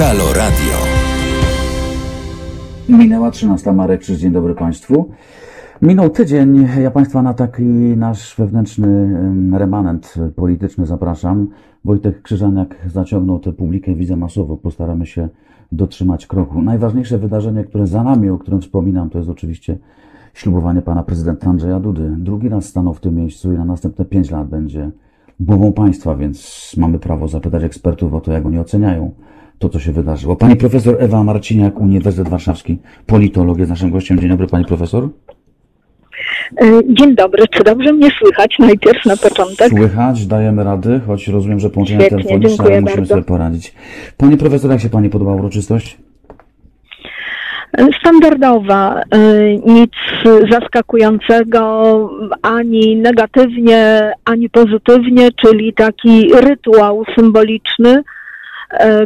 [0.00, 0.76] Halo Radio.
[2.88, 5.10] Minęła 13 Marek, Krzyż, dzień dobry Państwu.
[5.82, 7.62] Minął tydzień, ja Państwa na taki
[7.96, 11.48] nasz wewnętrzny em, remanent polityczny zapraszam.
[11.84, 15.28] Wojtek Krzyżaniak zaciągnął tę publikę, widzę masowo, postaramy się
[15.72, 16.62] dotrzymać kroku.
[16.62, 19.78] Najważniejsze wydarzenie, które za nami, o którym wspominam, to jest oczywiście
[20.34, 22.14] ślubowanie pana prezydenta Andrzeja Dudy.
[22.18, 24.90] Drugi raz stanął w tym miejscu i na następne pięć lat będzie
[25.40, 29.10] głową państwa, więc mamy prawo zapytać ekspertów o to, jak oni oceniają
[29.60, 30.36] to, co się wydarzyło.
[30.36, 34.18] Pani profesor Ewa Marciniak, Uniwersytet Warszawski, politolog, jest naszym gościem.
[34.20, 35.08] Dzień dobry, pani profesor.
[36.62, 39.68] E, Dzień dobry, czy dobrze mnie słychać najpierw na początek?
[39.68, 43.14] Słychać, dajemy rady, choć rozumiem, że połączenia Świetnie, telefoniczne, ale musimy bardzo.
[43.14, 43.74] sobie poradzić.
[44.16, 45.98] Pani profesor, jak się pani podobała uroczystość?
[47.78, 49.92] E, Standardowa, e, nic
[50.50, 51.62] zaskakującego,
[52.42, 58.02] ani negatywnie, ani pozytywnie, czyli taki rytuał symboliczny,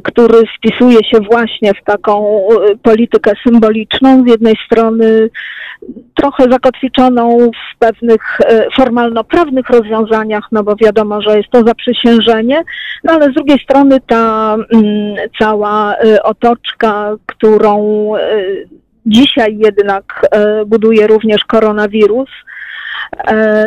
[0.05, 4.25] który wpisuje się właśnie w taką e, politykę symboliczną.
[4.27, 5.31] Z jednej strony
[6.15, 12.63] trochę zakotwiczoną w pewnych e, formalno-prawnych rozwiązaniach, no bo wiadomo, że jest to zaprzysiężenie,
[13.05, 17.77] no ale z drugiej strony ta mm, cała e, otoczka, którą
[18.17, 18.21] e,
[19.07, 22.54] dzisiaj jednak e, buduje również koronawirus, e,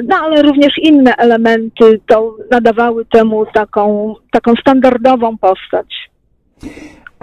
[0.08, 6.10] no ale również inne elementy to nadawały temu taką, taką standardową postać.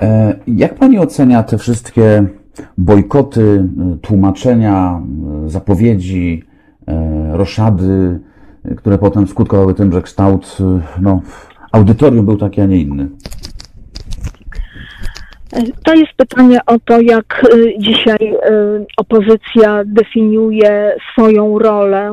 [0.03, 2.25] E, Jak pani ocenia te wszystkie
[2.79, 5.01] bojkoty, e, tłumaczenia,
[5.47, 6.42] e, zapowiedzi,
[6.89, 8.20] e, roszady,
[8.65, 11.20] e, które potem skutkowały tym, że kształt e, no,
[11.73, 13.09] audytorium był taki, a nie inny?
[15.85, 22.13] To jest pytanie o to, jak y, dzisiaj y, opozycja definiuje swoją rolę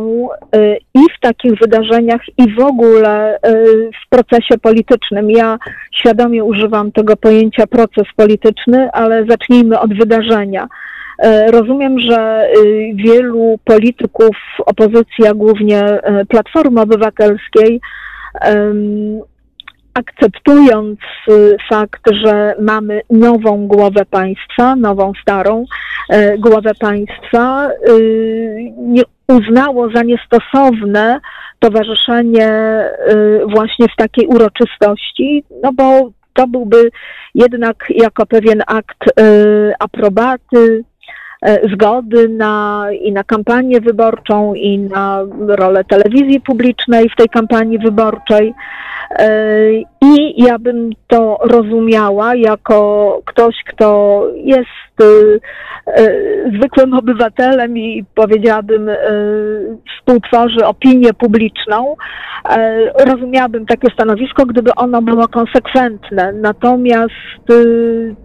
[0.55, 3.39] y, i w takich wydarzeniach, i w ogóle
[4.05, 5.31] w procesie politycznym.
[5.31, 5.57] Ja
[5.91, 10.67] świadomie używam tego pojęcia proces polityczny, ale zacznijmy od wydarzenia.
[11.47, 12.47] Rozumiem, że
[12.95, 14.35] wielu polityków
[14.65, 15.99] opozycji, a głównie
[16.29, 17.81] Platformy Obywatelskiej,
[19.93, 25.65] akceptując y, fakt, że mamy nową głowę państwa, nową starą
[26.09, 31.19] e, głowę państwa, y, nie uznało za niestosowne
[31.59, 32.49] towarzyszenie
[33.09, 36.91] y, właśnie w takiej uroczystości, no bo to byłby
[37.35, 40.83] jednak jako pewien akt y, aprobaty,
[41.73, 48.53] zgody na, i na kampanię wyborczą, i na rolę telewizji publicznej w tej kampanii wyborczej.
[49.19, 55.39] E, I ja bym to rozumiała jako ktoś, kto jest y,
[56.01, 61.95] y, zwykłym obywatelem i powiedziałabym, y, współtworzy opinię publiczną.
[62.49, 66.33] E, Rozumiałabym takie stanowisko, gdyby ono było konsekwentne.
[66.33, 67.11] Natomiast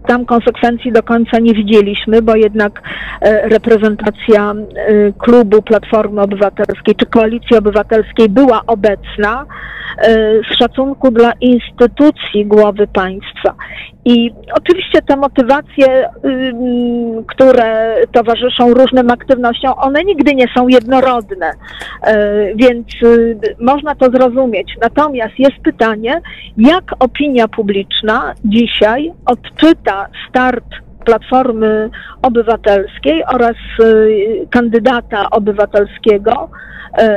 [0.07, 2.81] tam konsekwencji do końca nie widzieliśmy, bo jednak
[3.21, 4.53] e, reprezentacja
[5.19, 9.45] klubu Platformy Obywatelskiej czy Koalicji Obywatelskiej była obecna
[10.53, 13.55] z szacunku dla instytucji głowy państwa.
[14.05, 16.09] I oczywiście te motywacje,
[17.27, 21.51] które towarzyszą różnym aktywnościom, one nigdy nie są jednorodne,
[22.01, 24.73] E, więc y, można to zrozumieć.
[24.81, 26.21] Natomiast jest pytanie,
[26.57, 30.65] jak opinia publiczna dzisiaj odczyta start
[31.05, 31.89] Platformy
[32.21, 36.49] Obywatelskiej oraz y, kandydata obywatelskiego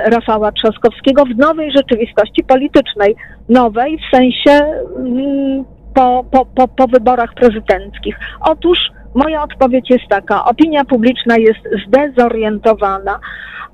[0.04, 3.16] Rafała Trzaskowskiego w nowej rzeczywistości politycznej.
[3.48, 4.50] Nowej w sensie
[4.96, 5.64] mm,
[5.94, 8.18] po, po, po, po wyborach prezydenckich.
[8.40, 8.78] Otóż
[9.14, 13.20] moja odpowiedź jest taka: opinia publiczna jest zdezorientowana.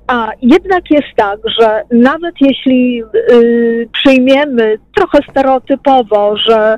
[0.07, 6.77] A jednak jest tak, że nawet jeśli y, przyjmiemy trochę stereotypowo, że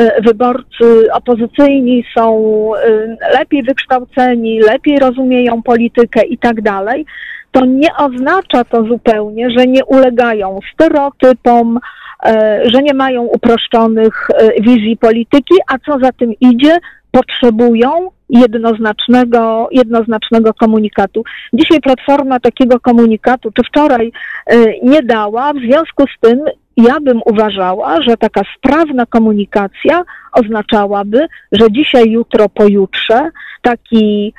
[0.00, 2.40] y, wyborcy opozycyjni są
[2.74, 7.06] y, lepiej wykształceni, lepiej rozumieją politykę i tak dalej,
[7.52, 11.78] to nie oznacza to zupełnie, że nie ulegają stereotypom,
[12.24, 16.78] e, że nie mają uproszczonych e, wizji polityki, a co za tym idzie,
[17.10, 21.24] potrzebują jednoznacznego, jednoznacznego komunikatu.
[21.52, 24.12] Dzisiaj Platforma takiego komunikatu, czy wczoraj
[24.46, 26.44] e, nie dała, w związku z tym
[26.76, 30.02] ja bym uważała, że taka sprawna komunikacja
[30.32, 33.30] oznaczałaby, że dzisiaj, jutro, pojutrze
[33.62, 34.34] taki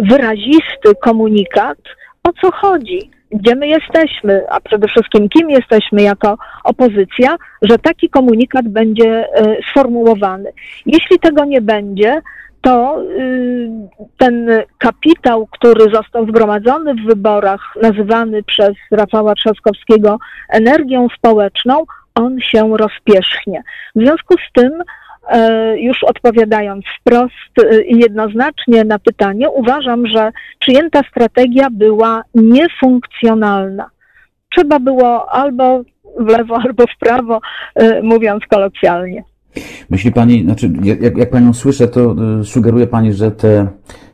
[0.00, 1.78] wyrazisty komunikat,
[2.30, 8.08] o co chodzi, gdzie my jesteśmy, a przede wszystkim kim jesteśmy jako opozycja, że taki
[8.08, 10.52] komunikat będzie e, sformułowany.
[10.86, 12.22] Jeśli tego nie będzie,
[12.60, 13.70] to y,
[14.18, 14.48] ten
[14.78, 20.18] kapitał, który został zgromadzony w wyborach, nazywany przez Rafała Trzaskowskiego
[20.48, 21.84] energią społeczną,
[22.14, 23.62] on się rozpierzchnie.
[23.96, 24.82] W związku z tym
[25.76, 33.90] już odpowiadając wprost e, i jednoznacznie na pytanie, uważam, że przyjęta strategia była niefunkcjonalna.
[34.56, 35.82] Trzeba było albo
[36.20, 37.40] w lewo, albo w prawo,
[37.74, 39.24] e, mówiąc kolokwialnie.
[39.90, 43.66] Myśli Pani, znaczy, jak, jak Panią słyszę, to sugeruje Pani, że te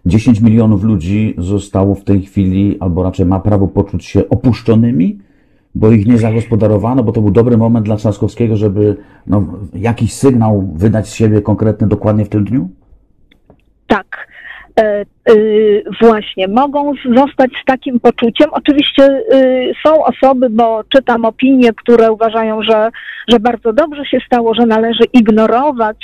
[0.06, 5.18] 10 milionów ludzi zostało w tej chwili, albo raczej ma prawo poczuć się opuszczonymi,
[5.76, 8.96] bo ich nie zagospodarowano, bo to był dobry moment dla Trzaskowskiego, żeby
[9.26, 12.68] no, jakiś sygnał wydać z siebie konkretny dokładnie w tym dniu?
[13.86, 14.28] Tak.
[14.80, 15.04] E, e,
[16.00, 18.50] właśnie, mogą zostać z takim poczuciem.
[18.52, 19.22] Oczywiście e,
[19.86, 22.90] są osoby, bo czytam opinie, które uważają, że,
[23.28, 25.96] że bardzo dobrze się stało, że należy ignorować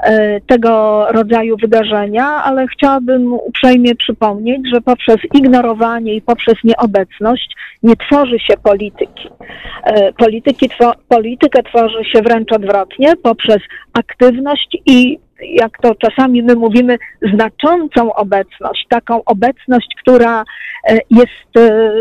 [0.00, 7.96] e, tego rodzaju wydarzenia, ale chciałabym uprzejmie przypomnieć, że poprzez ignorowanie i poprzez nieobecność nie
[7.96, 9.28] tworzy się polityki.
[10.18, 10.70] Polityki,
[11.08, 13.58] politykę tworzy się wręcz odwrotnie, poprzez
[13.92, 16.98] aktywność i jak to czasami my mówimy,
[17.34, 20.44] znaczącą obecność, taką obecność, która
[20.88, 21.92] e, jest e,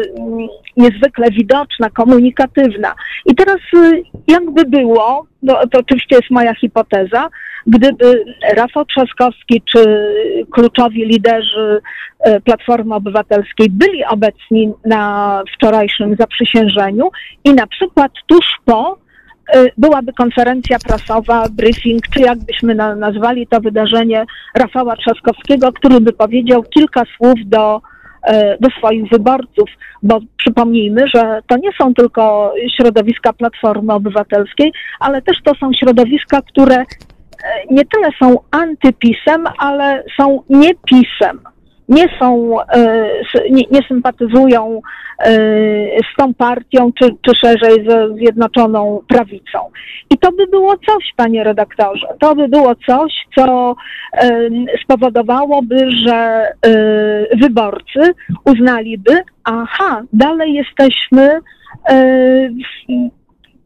[0.77, 2.93] niezwykle widoczna, komunikatywna.
[3.25, 3.91] I teraz e,
[4.27, 7.29] jakby było, no, to oczywiście jest moja hipoteza,
[7.67, 8.25] gdyby
[8.55, 10.07] Rafał Trzaskowski czy
[10.51, 11.81] kluczowi liderzy
[12.43, 17.09] Platformy Obywatelskiej byli obecni na wczorajszym zaprzysiężeniu
[17.43, 18.97] i na przykład tuż po
[19.77, 26.63] byłaby konferencja prasowa, briefing, czy jakbyśmy na, nazwali to wydarzenie Rafała Trzaskowskiego, który by powiedział
[26.63, 27.81] kilka słów do,
[28.23, 29.69] e, do swoich wyborców,
[30.03, 36.41] bo przypomnijmy, że to nie są tylko środowiska Platformy Obywatelskiej, ale też to są środowiska,
[36.41, 36.85] które e,
[37.71, 41.39] nie tyle są antypisem, ale są niepisem.
[41.89, 43.09] Nie są, e,
[43.51, 44.81] nie, nie sympatyzują
[45.19, 45.31] e,
[45.99, 49.59] z tą partią, czy, czy szerzej ze Zjednoczoną Prawicą.
[50.09, 52.07] I to by było coś, panie redaktorze.
[52.19, 53.75] To by było coś, co
[54.13, 54.49] e,
[54.83, 56.47] spowodowałoby, że
[57.41, 58.13] wyborcy
[58.45, 61.39] uznaliby, aha, dalej jesteśmy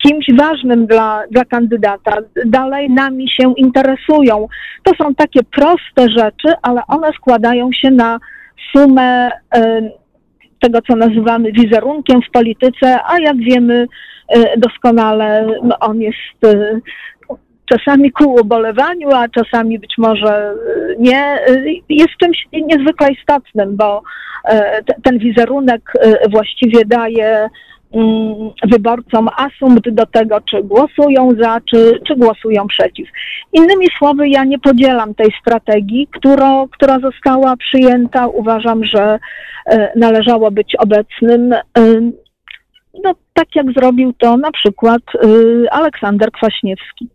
[0.04, 4.48] kimś ważnym dla, dla kandydata, dalej nami się interesują.
[4.84, 8.20] To są takie proste rzeczy, ale one składają się na
[8.74, 9.32] sumę
[10.62, 13.88] tego, co nazywamy wizerunkiem w polityce, a jak wiemy
[14.28, 16.80] e, doskonale, no on jest e,
[17.66, 20.56] czasami ku ubolewaniu, a czasami być może e,
[21.00, 21.40] nie,
[21.90, 24.02] jest czymś niezwykle istotnym, bo
[24.86, 25.94] te- ten wizerunek
[26.32, 27.50] właściwie daje
[28.72, 33.10] wyborcom asumpt do tego, czy głosują za, czy, czy głosują przeciw.
[33.54, 38.28] Innymi słowy, ja nie podzielam tej strategii, którą, która została przyjęta.
[38.28, 39.20] Uważam, że
[39.66, 41.54] e, należało być obecnym.
[41.54, 41.62] e,
[43.04, 47.10] No, tak jak zrobił to na przykład e, Aleksander Kwaśniewski.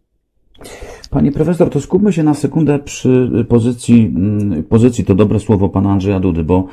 [1.11, 5.91] Pani profesor, to skupmy się na sekundę przy pozycji, mm, pozycji to dobre słowo pana
[5.91, 6.65] Andrzeja Dudy, bo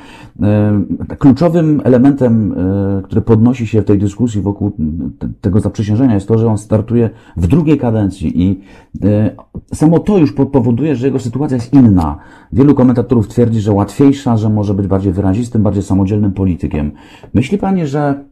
[0.42, 0.80] e,
[1.18, 4.72] kluczowym elementem, e, który podnosi się w tej dyskusji wokół
[5.18, 8.60] te- tego zaprzysiężenia jest to, że on startuje w drugiej kadencji i
[9.04, 9.30] e,
[9.74, 12.18] samo to już po- powoduje, że jego sytuacja jest inna.
[12.52, 16.92] Wielu komentatorów twierdzi, że łatwiejsza, że może być bardziej wyrazistym, bardziej samodzielnym politykiem.
[17.34, 18.24] Myśli pani, że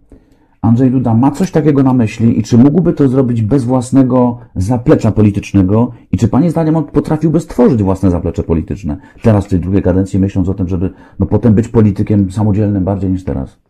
[0.63, 5.13] Andrzej Duda ma coś takiego na myśli i czy mógłby to zrobić bez własnego zaplecza
[5.13, 9.83] politycznego i czy Pani zdaniem on potrafiłby stworzyć własne zaplecze polityczne teraz w tej drugiej
[9.83, 13.62] kadencji, myśląc o tym, żeby no, potem być politykiem samodzielnym bardziej niż teraz?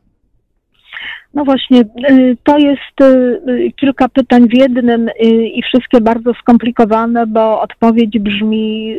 [1.35, 3.05] No właśnie, y, to jest y,
[3.49, 5.11] y, kilka pytań w jednym
[5.55, 8.97] i wszystkie bardzo skomplikowane, bo odpowiedź brzmi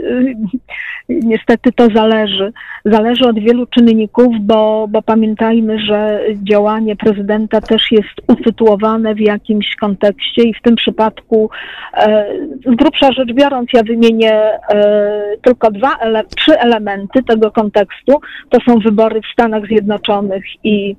[1.09, 2.53] niestety to zależy.
[2.85, 9.75] Zależy od wielu czynników, bo, bo pamiętajmy, że działanie prezydenta też jest usytuowane w jakimś
[9.75, 11.49] kontekście i w tym przypadku
[12.65, 14.41] z grubsza rzecz biorąc, ja wymienię
[15.41, 15.97] tylko dwa,
[16.35, 18.21] trzy elementy tego kontekstu.
[18.49, 20.95] To są wybory w Stanach Zjednoczonych i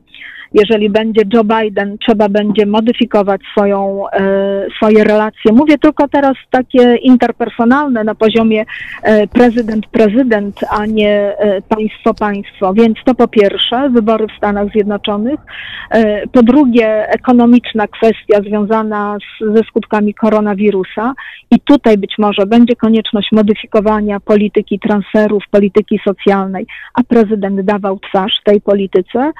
[0.54, 5.52] jeżeli będzie Joe Biden, trzeba będzie modyfikować swoją, e, swoje relacje.
[5.52, 8.64] Mówię tylko teraz takie interpersonalne na poziomie
[9.02, 12.74] e, prezydent-prezydent, a nie e, państwo-państwo.
[12.74, 15.40] Więc to po pierwsze, wybory w Stanach Zjednoczonych.
[15.90, 21.14] E, po drugie, ekonomiczna kwestia związana z, ze skutkami koronawirusa.
[21.50, 28.40] I tutaj być może będzie konieczność modyfikowania polityki transferów, polityki socjalnej, a prezydent dawał twarz
[28.44, 29.32] tej polityce e,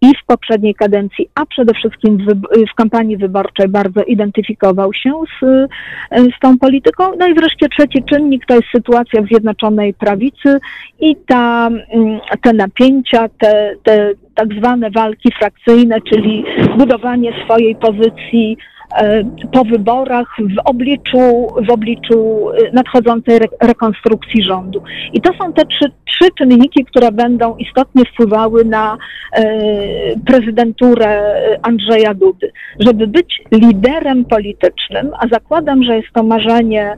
[0.00, 2.32] i w poprzedniej kadencji, a przede wszystkim w,
[2.72, 7.04] w kampanii wyborczej bardzo identyfikował się z, e, z tą polityką.
[7.18, 10.58] No i wreszcie trzeci czynnik to jest sytuacja w Zjednoczonej Prawicy
[11.00, 16.44] i ta, mm, te napięcia, te, te tak zwane walki frakcyjne, czyli
[16.78, 18.73] budowanie swojej pozycji e,
[19.52, 24.82] po wyborach w obliczu, w obliczu e, nadchodzącej re rekonstrukcji rządu.
[25.12, 28.98] I to są te trzy, trzy czynniki, które będą istotnie wpływały na
[29.32, 29.44] e,
[30.26, 32.52] prezydenturę Andrzeja Dudy.
[32.80, 36.96] Żeby być liderem politycznym, a zakładam, że jest to marzenie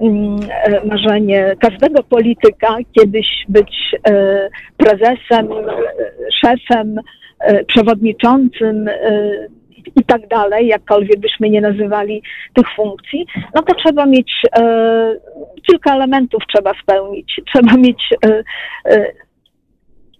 [0.00, 0.38] mm,
[0.84, 3.96] marzenie każdego polityka kiedyś być
[4.76, 5.48] prezesem,
[6.40, 6.96] szefem,
[7.66, 8.88] przewodniczącym
[9.96, 12.22] i tak dalej, jakkolwiek byśmy nie nazywali
[12.54, 15.14] tych funkcji, no to trzeba mieć e,
[15.66, 17.40] kilka elementów trzeba spełnić.
[17.52, 18.42] Trzeba mieć e,
[18.84, 19.12] e,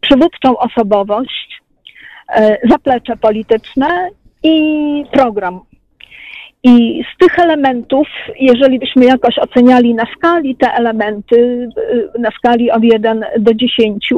[0.01, 1.63] przywódczą osobowość,
[2.29, 4.09] e, zaplecze polityczne
[4.43, 5.61] i program
[6.67, 8.09] i z tych elementów,
[8.41, 11.37] jeżeli byśmy jakoś oceniali na skali te elementy,
[12.17, 14.09] y, na skali od 1 do 10,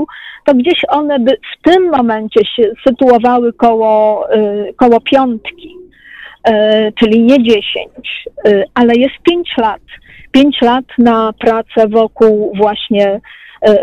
[0.45, 5.77] to gdzieś one by w tym momencie się sytuowały koło, y, koło piątki,
[6.49, 6.53] y,
[7.01, 8.25] czyli nie 10,
[8.75, 9.83] ale jest 5 lat.
[10.33, 13.21] 5 lat na pracę wokół właśnie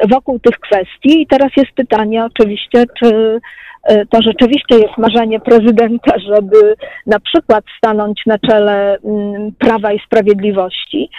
[0.10, 1.22] wokół tych kwestii.
[1.22, 3.40] I teraz jest pytanie oczywiście, czy
[4.10, 6.76] to rzeczywiście jest marzenie prezydenta, żeby
[7.06, 11.10] na przykład stanąć na czele mm, Prawa i Sprawiedliwości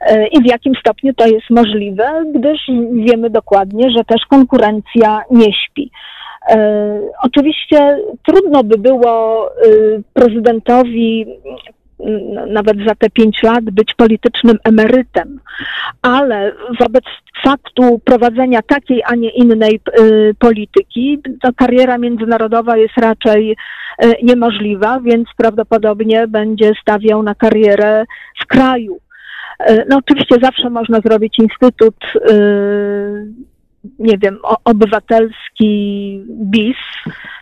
[0.00, 2.60] e, i w jakim stopniu to jest możliwe, gdyż
[2.92, 5.90] wiemy dokładnie, że też konkurencja nie śpi.
[6.48, 9.50] E, oczywiście trudno by było
[10.14, 11.26] prezydentowi
[12.46, 15.40] nawet za te pięć lat być politycznym emerytem,
[16.02, 17.04] ale wobec
[17.44, 23.56] faktu prowadzenia takiej, a nie innej y, polityki, to kariera międzynarodowa jest raczej
[24.04, 28.04] y, niemożliwa, więc prawdopodobnie będzie stawiał na karierę
[28.42, 28.98] w kraju.
[29.70, 31.96] Y, no oczywiście zawsze można zrobić instytut
[33.98, 36.76] nie wiem, obywatelski BIS,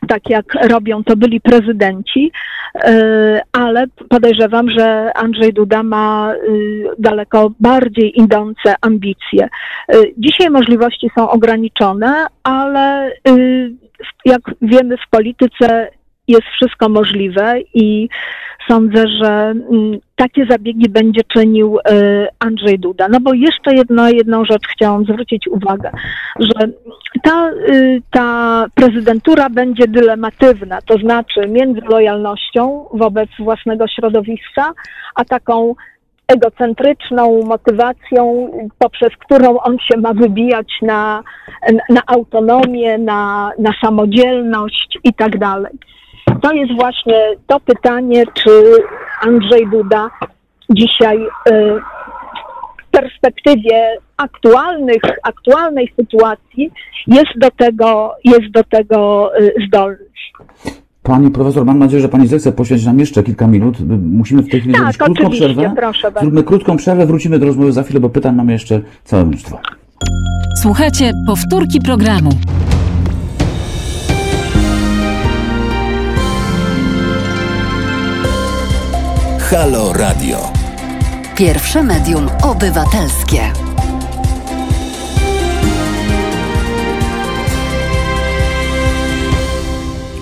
[0.08, 2.32] tak jak robią to byli prezydenci,
[2.74, 9.48] e, ale podejrzewam, że Andrzej Duda ma y, daleko bardziej idące ambicje.
[9.88, 13.72] E, dzisiaj możliwości są ograniczone, ale y,
[14.24, 15.90] jak wiemy w polityce
[16.28, 18.08] jest wszystko możliwe i
[18.68, 23.08] sądzę, że mm, takie zabiegi będzie czynił e, Andrzej Duda.
[23.08, 25.90] No bo jeszcze jedno, jedną rzecz chciałam zwrócić uwagę,
[26.38, 26.68] że
[27.22, 34.72] ta, y, ta prezydentura będzie dylematywna, to znaczy między lojalnością wobec własnego środowiska,
[35.14, 35.74] a taką
[36.28, 41.22] egocentryczną motywacją, poprzez którą on się ma wybijać na,
[41.90, 45.72] na autonomię, na, na samodzielność i tak dalej
[46.42, 48.50] to jest właśnie to pytanie, czy
[49.20, 50.10] Andrzej Duda
[50.70, 51.30] dzisiaj y,
[52.86, 56.70] w perspektywie aktualnych, aktualnej sytuacji
[57.06, 60.04] jest do tego, jest do tego y, zdolny.
[61.02, 63.76] Pani profesor, mam nadzieję, że pani zechce poświęcić nam jeszcze kilka minut.
[64.12, 65.72] Musimy w tej chwili tak, zrobić krótką przerwę.
[65.76, 69.58] Proszę Zróbmy krótką przerwę, wrócimy do rozmowy za chwilę, bo pytań mamy jeszcze całe mnóstwo.
[70.62, 72.30] Słuchajcie, powtórki programu.
[79.50, 80.38] Halo Radio.
[81.36, 83.40] Pierwsze medium obywatelskie.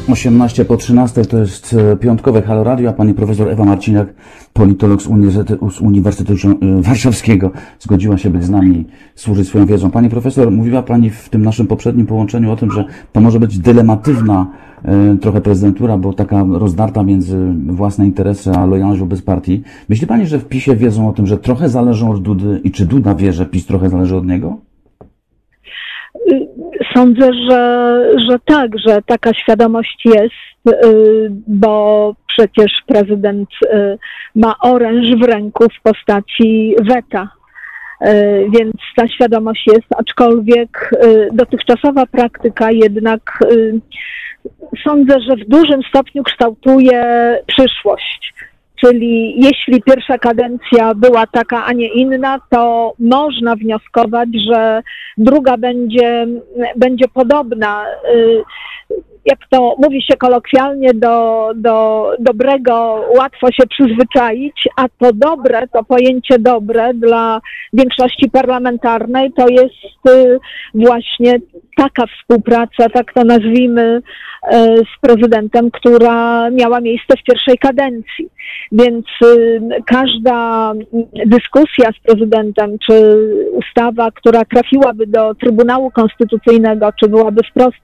[0.08, 4.08] 18 po 13 to jest e, piątkowe Halo Radio, a pani profesor Ewa Marciniak,
[4.52, 7.50] politolog z Uniwersytetu, z Uniwersytetu e, Warszawskiego,
[7.80, 9.90] zgodziła się być z nami, służyć swoją wiedzą.
[9.90, 13.58] Pani profesor, mówiła pani w tym naszym poprzednim połączeniu o tym, że to może być
[13.58, 14.46] dylematywna
[15.20, 19.62] trochę prezydentura, bo taka rozdarta między własne interesy a lojalność wobec partii.
[19.88, 22.86] Myśli pani, że w PiSie wiedzą o tym, że trochę zależą od Dudy i czy
[22.86, 24.56] Duda wie, że PiS trochę zależy od niego?
[26.94, 33.98] Sądzę, że, że tak, że taka świadomość jest, y, bo przecież prezydent y,
[34.34, 37.28] ma oręż w ręku w postaci weta.
[38.06, 40.90] Y, więc ta świadomość jest, aczkolwiek
[41.32, 43.38] dotychczasowa praktyka jednak
[44.84, 47.02] sądzę, że w dużym stopniu kształtuje
[47.46, 48.34] przyszłość.
[48.84, 54.82] Czyli jeśli pierwsza kadencja była taka, a nie inna, to można wnioskować, że
[55.18, 56.26] druga będzie,
[56.76, 57.84] będzie podobna.
[58.14, 58.42] Y,
[59.24, 65.84] jak to mówi się kolokwialnie, do, do dobrego łatwo się przyzwyczaić, a to dobre, to
[65.84, 67.40] pojęcie dobre dla
[67.72, 70.38] większości parlamentarnej to jest y,
[70.74, 71.38] właśnie
[71.76, 74.02] taka współpraca, tak to nazwijmy,
[74.50, 78.28] z prezydentem, która miała miejsce w pierwszej kadencji.
[78.72, 80.72] Więc y, każda
[81.26, 83.16] dyskusja z prezydentem, czy
[83.52, 87.78] ustawa, która trafiłaby do Trybunału Konstytucyjnego, czy byłaby wprost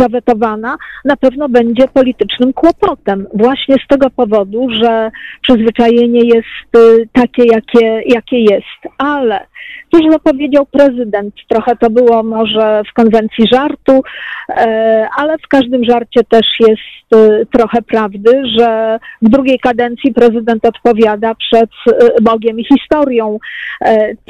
[0.00, 3.26] zawetowana, na pewno będzie politycznym kłopotem.
[3.34, 5.10] Właśnie z tego powodu, że
[5.42, 8.94] przyzwyczajenie jest y, takie, jakie, jakie jest.
[8.98, 9.46] Ale
[9.94, 11.34] Cóż zapowiedział prezydent?
[11.48, 14.02] Trochę to było może w konwencji żartu,
[14.48, 20.66] e, ale w każdym żarcie też jest e, trochę prawdy, że w drugiej kadencji prezydent
[20.66, 23.38] odpowiada przed e, Bogiem i historią,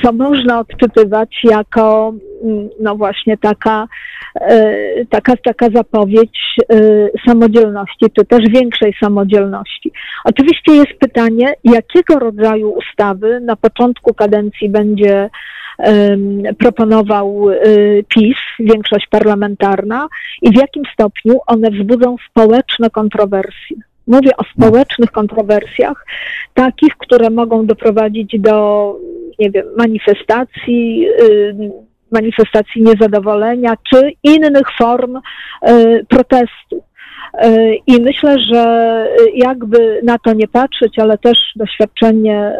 [0.03, 3.87] co można odczytywać jako mm, no właśnie taka,
[5.11, 6.39] taka, taka zapowiedź
[7.27, 9.93] samodzielności, czy też większej samodzielności.
[10.25, 15.31] Oczywiście jest pytanie, jakiego rodzaju ustawy na początku kadencji będzie
[16.59, 20.09] proponował y, PiS, większość parlamentarna,
[20.43, 23.77] i w jakim stopniu one wzbudzą społeczne kontrowersje.
[24.07, 26.07] Mówię o społecznych kontrowersjach,
[26.55, 28.97] takich, które mogą doprowadzić do,
[29.39, 31.71] nie wiem, manifestacji, y,
[32.13, 36.83] manifestacji niezadowolenia czy innych form y, protestu.
[37.87, 42.53] I myślę, że jakby na to nie patrzeć, ale też doświadczenie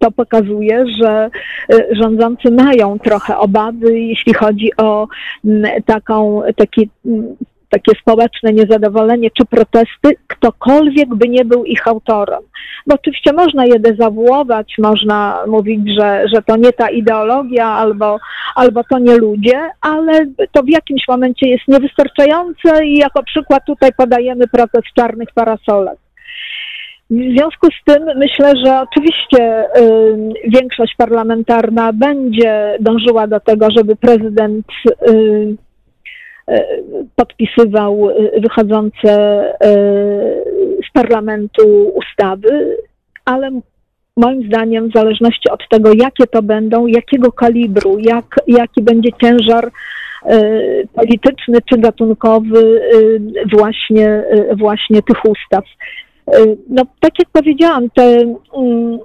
[0.00, 1.30] to pokazuje, że
[1.72, 5.08] y, rządzący mają trochę obawy, jeśli chodzi o
[5.44, 7.36] mm, taką, taki mm,
[7.70, 12.42] takie społeczne niezadowolenie czy protesty, ktokolwiek by nie był ich autorem.
[12.86, 18.18] Bo oczywiście można je dezawuować, można mówić, że, że to nie ta ideologia albo,
[18.54, 23.90] albo to nie ludzie, ale to w jakimś momencie jest niewystarczające i jako przykład tutaj
[23.96, 25.98] podajemy protest czarnych parasolek.
[27.10, 33.96] W związku z tym myślę, że oczywiście y, większość parlamentarna będzie dążyła do tego, żeby
[33.96, 35.56] prezydent y,
[36.50, 36.56] y,
[37.16, 38.08] podpisywał
[38.42, 39.44] wychodzące
[40.88, 42.76] z parlamentu ustawy,
[43.24, 43.60] ale
[44.16, 49.70] moim zdaniem w zależności od tego, jakie to będą, jakiego kalibru, jak, jaki będzie ciężar
[50.94, 52.80] polityczny czy gatunkowy
[53.52, 54.22] właśnie,
[54.56, 55.64] właśnie tych ustaw.
[56.28, 58.02] Y, no, tak jak powiedziałam, te
[58.56, 58.98] mm,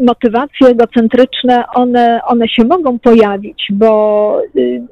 [0.00, 4.82] motywacje egocentryczne, one, one się mogą pojawić, bo y,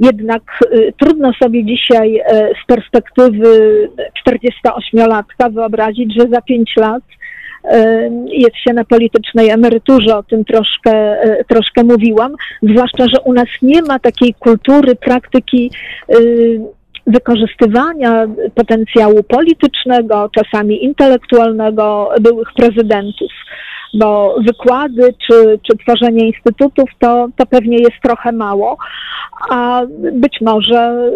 [0.00, 2.22] jednak y, trudno sobie dzisiaj
[2.62, 3.88] z perspektywy
[4.28, 7.02] 48-latka wyobrazić, że za 5 lat
[8.26, 11.16] jest się na politycznej emeryturze, o tym troszkę,
[11.48, 15.70] troszkę mówiłam, zwłaszcza, że u nas nie ma takiej kultury, praktyki
[17.06, 23.32] wykorzystywania potencjału politycznego, czasami intelektualnego byłych prezydentów.
[23.94, 28.76] Bo wykłady czy, czy tworzenie instytutów to, to pewnie jest trochę mało,
[29.50, 31.10] a być może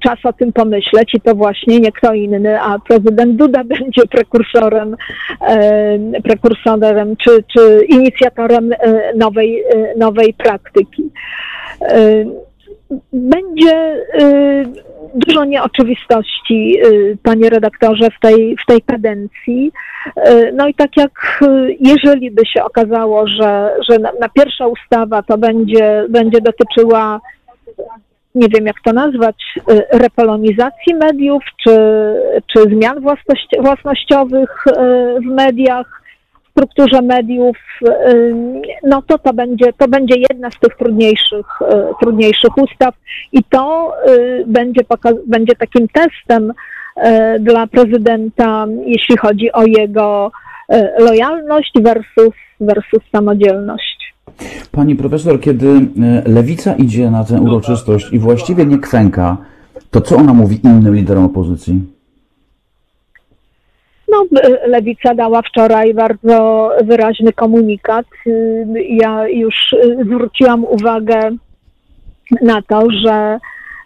[0.00, 4.96] czas o tym pomyśleć i to właśnie nie kto inny, a prezydent Duda będzie prekursorem,
[5.40, 11.10] e, prekursorem czy, czy inicjatorem e, nowej, e, nowej praktyki
[13.12, 14.64] będzie y,
[15.14, 19.72] dużo nieoczywistości, y, panie redaktorze, w tej, w tej kadencji.
[20.28, 21.44] Y, no i tak jak
[21.80, 27.20] jeżeli by się okazało, że, że na, na pierwsza ustawa to będzie, będzie dotyczyła
[28.34, 29.36] nie wiem jak to nazwać,
[29.92, 31.78] repolonizacji mediów, czy,
[32.52, 33.04] czy zmian
[33.60, 34.64] własnościowych
[35.22, 36.03] w mediach,
[36.54, 37.56] strukturze mediów,
[38.82, 42.94] no to to będzie, to będzie jedna z tych trudniejszych, e, trudniejszych ustaw
[43.32, 44.80] i to e, będzie,
[45.26, 46.52] będzie takim testem
[47.40, 50.32] dla prezydenta, jeśli chodzi o jego
[50.98, 54.14] lojalność versus, versus samodzielność.
[54.72, 55.66] Pani profesor, kiedy
[56.26, 59.36] lewica idzie na tę uroczystość i właściwie nie kwęka,
[59.90, 61.93] to co ona mówi innym liderom opozycji?
[64.14, 68.06] No, Lewica dała wczoraj bardzo wyraźny komunikat.
[68.88, 69.54] Ja już
[70.04, 71.30] zwróciłam uwagę
[72.42, 73.38] na to, że,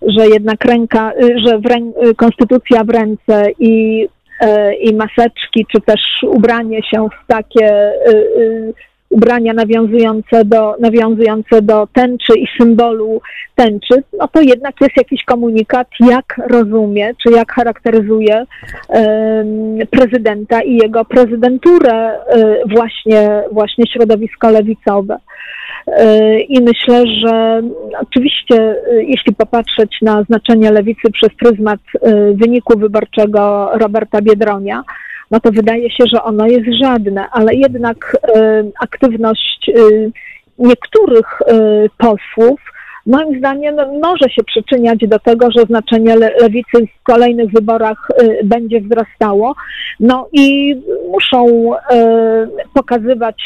[0.07, 1.13] że jednak ręka,
[1.47, 1.77] że w rę,
[2.17, 4.09] konstytucja w ręce i,
[4.81, 7.93] i maseczki, czy też ubranie się w takie
[9.11, 13.21] ubrania nawiązujące do, nawiązujące do tęczy i symbolu
[13.55, 18.45] tęczy, no to jednak jest jakiś komunikat, jak rozumie, czy jak charakteryzuje
[19.91, 22.19] prezydenta i jego prezydenturę e,
[22.77, 25.19] właśnie, właśnie środowisko lewicowe.
[25.87, 27.63] E, I myślę, że
[28.01, 31.81] oczywiście, e, jeśli popatrzeć na znaczenie lewicy przez pryzmat
[32.35, 34.83] wyniku wyborczego Roberta Biedronia,
[35.31, 39.81] no to wydaje się, że ono jest żadne, ale jednak e, aktywność e,
[40.59, 41.55] niektórych e,
[41.99, 42.61] posłów
[43.07, 48.09] moim zdaniem może się przyczyniać do tego, że znaczenie lewicy w kolejnych wyborach
[48.45, 49.55] będzie wzrastało.
[50.01, 50.77] No i
[51.11, 51.71] muszą
[52.75, 53.45] pokazywać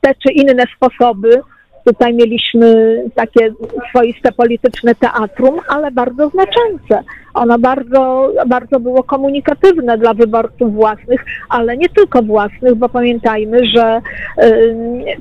[0.00, 1.40] te czy inne sposoby,
[1.88, 3.52] tutaj mieliśmy takie
[3.90, 7.04] swoiste polityczne teatrum, ale bardzo znaczące.
[7.34, 14.00] Ono bardzo, bardzo było komunikatywne dla wyborców własnych, ale nie tylko własnych, bo pamiętajmy, że
[14.42, 14.76] y,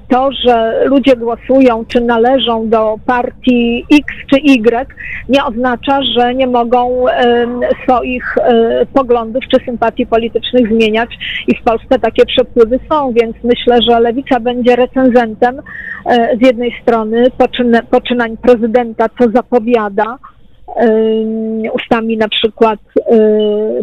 [0.10, 4.88] to, że ludzie głosują, czy należą do partii X czy Y,
[5.30, 7.12] nie oznacza, że nie mogą y,
[7.84, 8.42] swoich y,
[8.94, 11.10] poglądów czy sympatii politycznych zmieniać
[11.48, 15.62] i w Polsce takie przepływy są, więc myślę, że Lewica będzie recenzentem
[16.42, 17.24] z jednej strony
[17.92, 20.18] poczynań prezydenta, co zapowiada,
[21.74, 22.80] ustami na przykład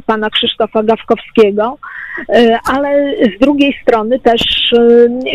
[0.07, 1.79] pana Krzysztofa Gawkowskiego,
[2.73, 4.43] ale z drugiej strony też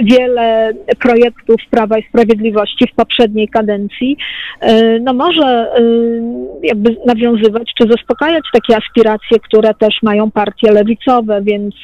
[0.04, 4.18] wiele projektów Prawa i Sprawiedliwości w poprzedniej kadencji
[5.02, 5.72] no może
[6.64, 11.76] jakby nawiązywać czy zaspokajać takie aspiracje, które też mają partie lewicowe, więc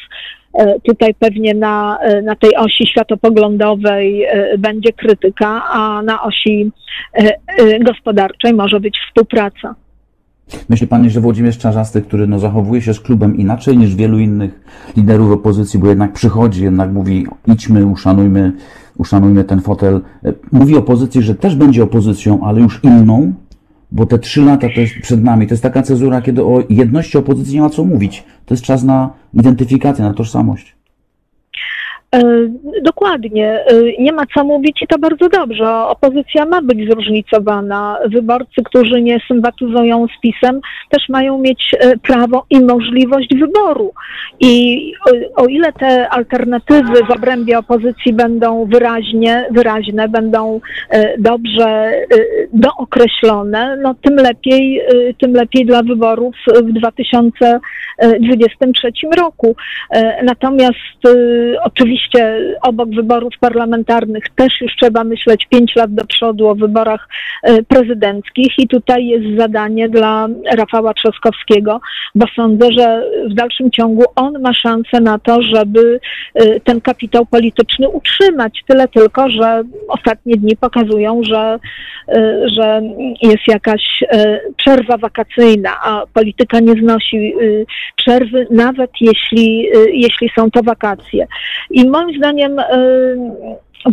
[0.84, 6.72] tutaj pewnie na, e, na tej osi światopoglądowej e, będzie krytyka, a na osi
[7.82, 9.76] gospodarczej może być współpraca.
[10.70, 14.60] Myśli Pani, że Włodzimierz Czarzasty, który no, zachowuje się z klubem inaczej niż wielu innych
[14.98, 18.52] liderów opozycji, bo jednak przychodzi, jednak mówi idźmy, uszanujmy,
[18.98, 20.02] uszanujmy ten fotel,
[20.52, 23.34] mówi opozycji, że też będzie opozycją, ale już inną,
[23.96, 25.48] bo te trzy lata to jest przed nami.
[25.48, 28.24] To jest taka cezura, kiedy o jedności opozycji nie ma co mówić.
[28.46, 30.75] To jest czas na identyfikację, na tożsamość.
[32.16, 32.22] E,
[32.82, 33.48] dokładnie.
[33.48, 33.64] E,
[34.00, 35.74] nie ma co mówić i to bardzo dobrze.
[35.74, 37.98] Opozycja ma być zróżnicowana.
[38.06, 43.94] Wyborcy, którzy nie sympatyzują z PiSem, też mają mieć e, prawo i możliwość wyboru.
[44.40, 44.94] I
[45.36, 50.60] o ile te alternatywy w obrębie opozycji będą wyraźnie, wyraźne, będą
[51.20, 51.92] dobrze
[52.54, 54.82] dookreślone, no tym lepiej,
[55.22, 59.56] tym lepiej dla wyborów w 2023 roku.
[60.24, 60.76] Natomiast
[61.64, 67.08] oczywiście Oczywiście obok wyborów parlamentarnych też już trzeba myśleć pięć lat do przodu o wyborach
[67.44, 71.82] e, prezydenckich i tutaj jest zadanie dla Rafała Trzaskowskiego,
[72.16, 76.00] bo sądzę, że w dalszym ciągu on ma szansę na to, żeby
[76.36, 78.64] e, ten kapitał polityczny utrzymać.
[78.68, 81.60] Tyle tylko, że ostatnie dni pokazują, że,
[82.08, 82.82] e, że
[83.22, 84.04] jest jakaś
[84.58, 87.34] przerwa wakacyjna, a polityka nie znosi
[88.06, 91.28] przerwy, nawet jeśli, jeśli są to wakacje.
[91.72, 92.58] I moim zdaniem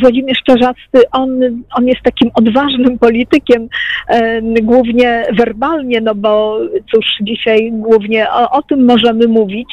[0.01, 1.41] Włodzimierz Czarzasty, on,
[1.75, 3.69] on jest takim odważnym politykiem,
[4.63, 6.59] głównie werbalnie, no bo
[6.95, 9.69] cóż, dzisiaj głównie o, o, tym możemy mówić,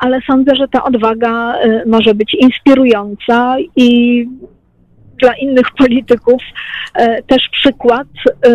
[0.00, 1.54] ale sądzę, że ta odwaga
[1.86, 4.26] może być inspirująca i
[5.22, 6.42] dla innych polityków
[6.94, 8.06] e, też przykład,
[8.42, 8.50] e,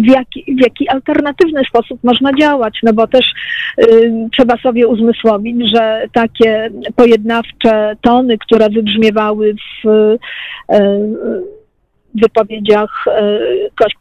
[0.00, 3.26] w jaki, w jaki alternatywny sposób można działać, no bo też
[3.78, 3.84] e,
[4.32, 9.54] trzeba sobie uzmysłowić, że takie pojednawcze tony, które wybrzmiewały
[9.84, 10.16] w
[12.14, 13.04] wypowiedziach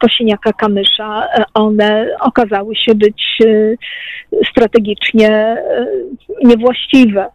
[0.03, 3.41] Kosiniaka-Kamysza, one okazały się być
[4.51, 5.57] strategicznie
[6.43, 7.25] niewłaściwe.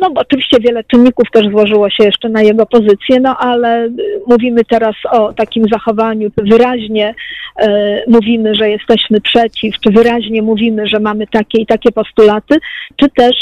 [0.00, 3.88] No bo oczywiście wiele czynników też złożyło się jeszcze na jego pozycję, no ale
[4.26, 7.14] mówimy teraz o takim zachowaniu, wyraźnie
[7.56, 12.58] e, mówimy, że jesteśmy przeciw, czy wyraźnie mówimy, że mamy takie i takie postulaty,
[12.96, 13.34] czy też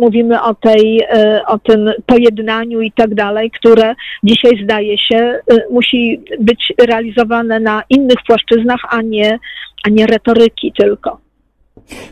[0.00, 1.02] mówimy o tej,
[1.46, 5.38] o tym pojednaniu i tak dalej, które dzisiaj zdaje się
[5.70, 9.38] musi być realizowane na innych płaszczyznach, a nie,
[9.86, 11.25] a nie retoryki tylko.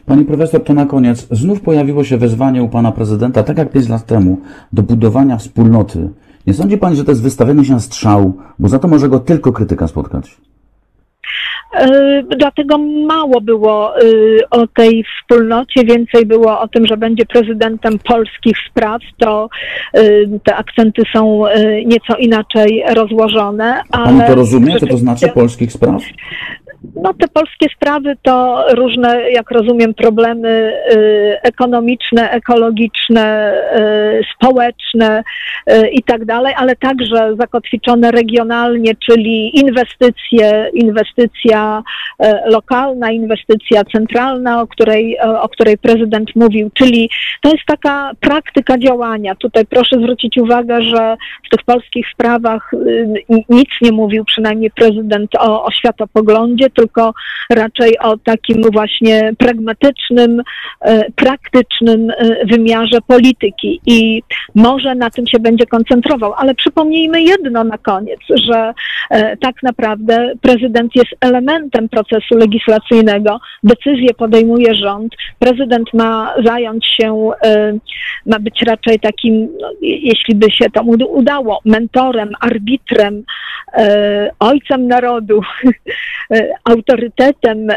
[0.06, 1.26] Pani profesor, to na koniec.
[1.30, 4.38] Znów pojawiło się wezwanie u pana prezydenta, tak jak 5 lat temu,
[4.72, 6.08] do budowania wspólnoty.
[6.46, 9.20] Nie sądzi pani, że to jest wystawienie się na strzał, bo za to może go
[9.20, 10.36] tylko krytyka spotkać?
[11.80, 17.98] Yy, dlatego mało było yy, o tej wspólnocie, więcej było o tym, że będzie prezydentem
[17.98, 19.02] polskich spraw.
[19.18, 19.48] To
[19.94, 21.44] yy, te akcenty są
[21.86, 23.82] nieco inaczej rozłożone.
[23.90, 26.02] Pani to rozumie, co to znaczy polskich spraw?
[26.96, 33.54] No te polskie sprawy to różne, jak rozumiem, problemy y, ekonomiczne, ekologiczne,
[34.20, 35.24] y, społeczne
[35.70, 41.82] y, i tak dalej, ale także zakotwiczone regionalnie, czyli inwestycje, inwestycja
[42.46, 47.10] lokalna, inwestycja centralna, o której, o której prezydent mówił, czyli
[47.42, 49.34] to jest taka praktyka działania.
[49.34, 51.16] Tutaj proszę zwrócić uwagę, że
[51.46, 52.70] w tych polskich sprawach
[53.48, 57.14] nic nie mówił przynajmniej prezydent o, o światopoglądzie, tylko
[57.50, 60.42] raczej o takim właśnie pragmatycznym,
[60.80, 64.22] e, praktycznym e, wymiarze polityki i
[64.54, 66.34] może na tym się będzie koncentrował.
[66.36, 68.74] Ale przypomnijmy jedno na koniec, że
[69.10, 73.40] e, tak naprawdę prezydent jest elementem procesu legislacyjnego.
[73.62, 75.14] Decyzję podejmuje rząd.
[75.38, 77.30] Prezydent ma zająć się,
[78.26, 83.24] ma być raczej takim, no, jeśli by się to udało, mentorem, arbitrem,
[84.38, 85.40] ojcem narodu,
[86.64, 87.68] autorytetem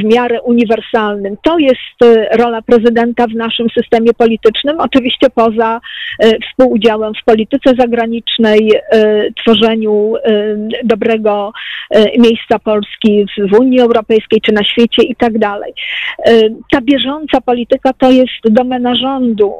[0.00, 1.36] w miarę uniwersalnym.
[1.42, 5.80] To jest rola prezydenta w naszym systemie politycznym, oczywiście poza
[6.48, 8.72] współudziałem w polityce zagranicznej,
[9.40, 10.14] tworzeniu
[10.84, 11.52] dobrego
[12.18, 15.72] miejsca Polski w Unii Europejskiej czy na świecie i tak dalej.
[16.70, 19.52] Ta bieżąca polityka to jest domena rządu,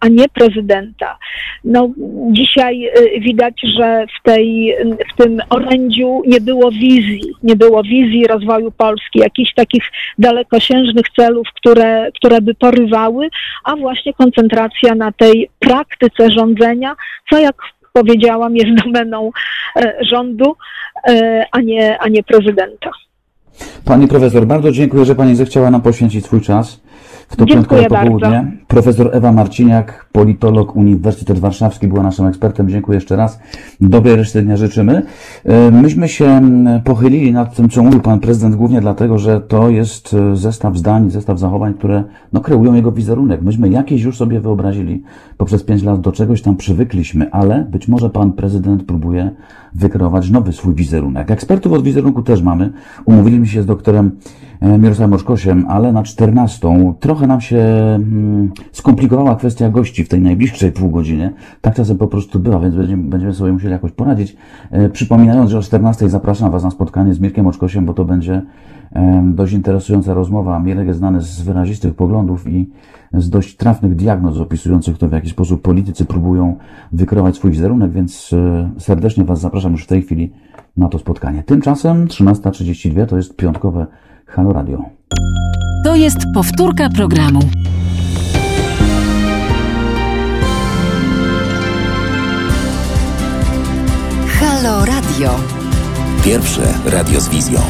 [0.00, 1.18] a nie prezydenta.
[1.64, 1.90] No,
[2.30, 4.74] dzisiaj widać, że w, tej,
[5.12, 9.84] w tym orędziu nie było wizji, nie było wizji rozwoju Polski, jakichś takich
[10.18, 13.28] dalekosiężnych celów, które, które by porywały,
[13.64, 16.96] a właśnie koncentracja na tej praktyce rządzenia,
[17.30, 17.56] co jak
[17.92, 19.30] powiedziałam, jest domeną
[20.10, 20.56] rządu,
[21.52, 22.90] a nie, a nie prezydenta.
[23.84, 26.80] Pani profesor, bardzo dziękuję, że Pani zechciała nam poświęcić swój czas
[27.28, 28.30] w to Dziękuję piątkowe popołudnie.
[28.30, 28.50] bardzo.
[28.68, 32.68] Profesor Ewa Marciniak, politolog Uniwersytet Warszawski, była naszym ekspertem.
[32.68, 33.40] Dziękuję jeszcze raz.
[33.80, 35.02] Dobrej reszty dnia życzymy.
[35.44, 36.40] E, Myśmy się
[36.84, 41.10] pochylili nad tym, co mówił Pan Prezydent, głównie dlatego, że to jest e, zestaw zdań,
[41.10, 43.42] zestaw zachowań, które no, kreują jego wizerunek.
[43.42, 45.02] Myśmy jakieś już sobie wyobrazili
[45.36, 49.30] poprzez pięć lat, do czegoś tam przywykliśmy, ale być może Pan Prezydent próbuje
[49.74, 51.30] wykreować nowy swój wizerunek.
[51.30, 52.72] Ekspertów od wizerunku też mamy.
[53.04, 54.10] Umówiliśmy się z doktorem
[54.60, 56.94] Mirosławem Oczkosiem, ale na 14.
[57.00, 61.32] Trochę nam się mm, skomplikowała kwestia gości w tej najbliższej półgodzinie.
[61.60, 64.36] Tak czasem po prostu bywa, więc będziemy, będziemy sobie musieli jakoś poradzić.
[64.70, 68.42] E, przypominając, że o 14 zapraszam Was na spotkanie z Mirkiem Oczkosiem, bo to będzie
[69.22, 70.60] dość interesująca rozmowa.
[70.60, 72.70] Mirek jest znany z wyrazistych poglądów i
[73.12, 76.56] z dość trafnych diagnoz opisujących to, w jaki sposób politycy próbują
[76.92, 80.32] wykreować swój wizerunek, więc e, serdecznie Was zapraszam już w tej chwili
[80.76, 81.42] na to spotkanie.
[81.42, 83.86] Tymczasem 13.32 to jest piątkowe
[84.26, 84.82] Halo Radio.
[85.84, 87.40] To jest powtórka programu.
[94.40, 95.30] Halo Radio.
[96.24, 97.60] Pierwsze radio z wizją.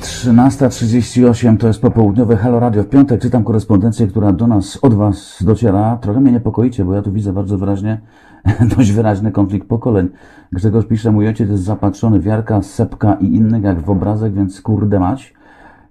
[0.00, 2.82] Trzynasta trzydzieści osiem to jest popołudniowe Halo Radio.
[2.82, 5.98] W piątek czytam korespondencję, która do nas, od Was dociera.
[6.00, 8.00] Trochę mnie niepokoicie, bo ja tu widzę bardzo wyraźnie,
[8.76, 10.08] dość wyraźny konflikt pokoleń.
[10.52, 14.60] Grzegorz pisze, mój ojciec jest zapatrzony w Jarka, Sepka i innych jak w obrazek, więc
[14.60, 15.34] kurde mać.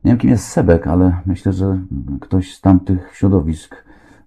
[0.06, 1.80] Nie wiem, kim jest Sebek, ale myślę, że
[2.22, 3.76] ktoś z tamtych środowisk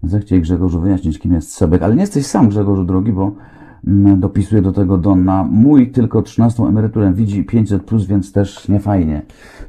[0.03, 1.81] zechciej Grzegorzu wyjaśnić, kim jest Sebek.
[1.81, 3.31] Ale nie jesteś sam, Grzegorzu drogi, bo
[3.87, 5.43] mm, dopisuje do tego Donna.
[5.51, 9.21] Mój tylko 13 emeryturę widzi 500+, plus, więc też nie fajnie.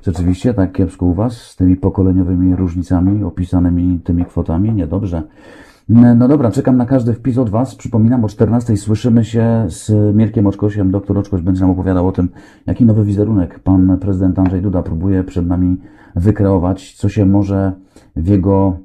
[0.03, 4.73] Rzeczywiście, tak kiepsko u Was z tymi pokoleniowymi różnicami, opisanymi tymi kwotami?
[4.73, 5.23] Niedobrze.
[5.89, 7.75] No dobra, czekam na każdy wpis od Was.
[7.75, 10.91] Przypominam, o 14 słyszymy się z Mirkiem Oczkosiem.
[10.91, 12.29] Doktor Oczkoś będzie nam opowiadał o tym,
[12.67, 15.77] jaki nowy wizerunek pan prezydent Andrzej Duda próbuje przed nami
[16.17, 17.73] wykreować, co się może
[18.17, 18.77] w jego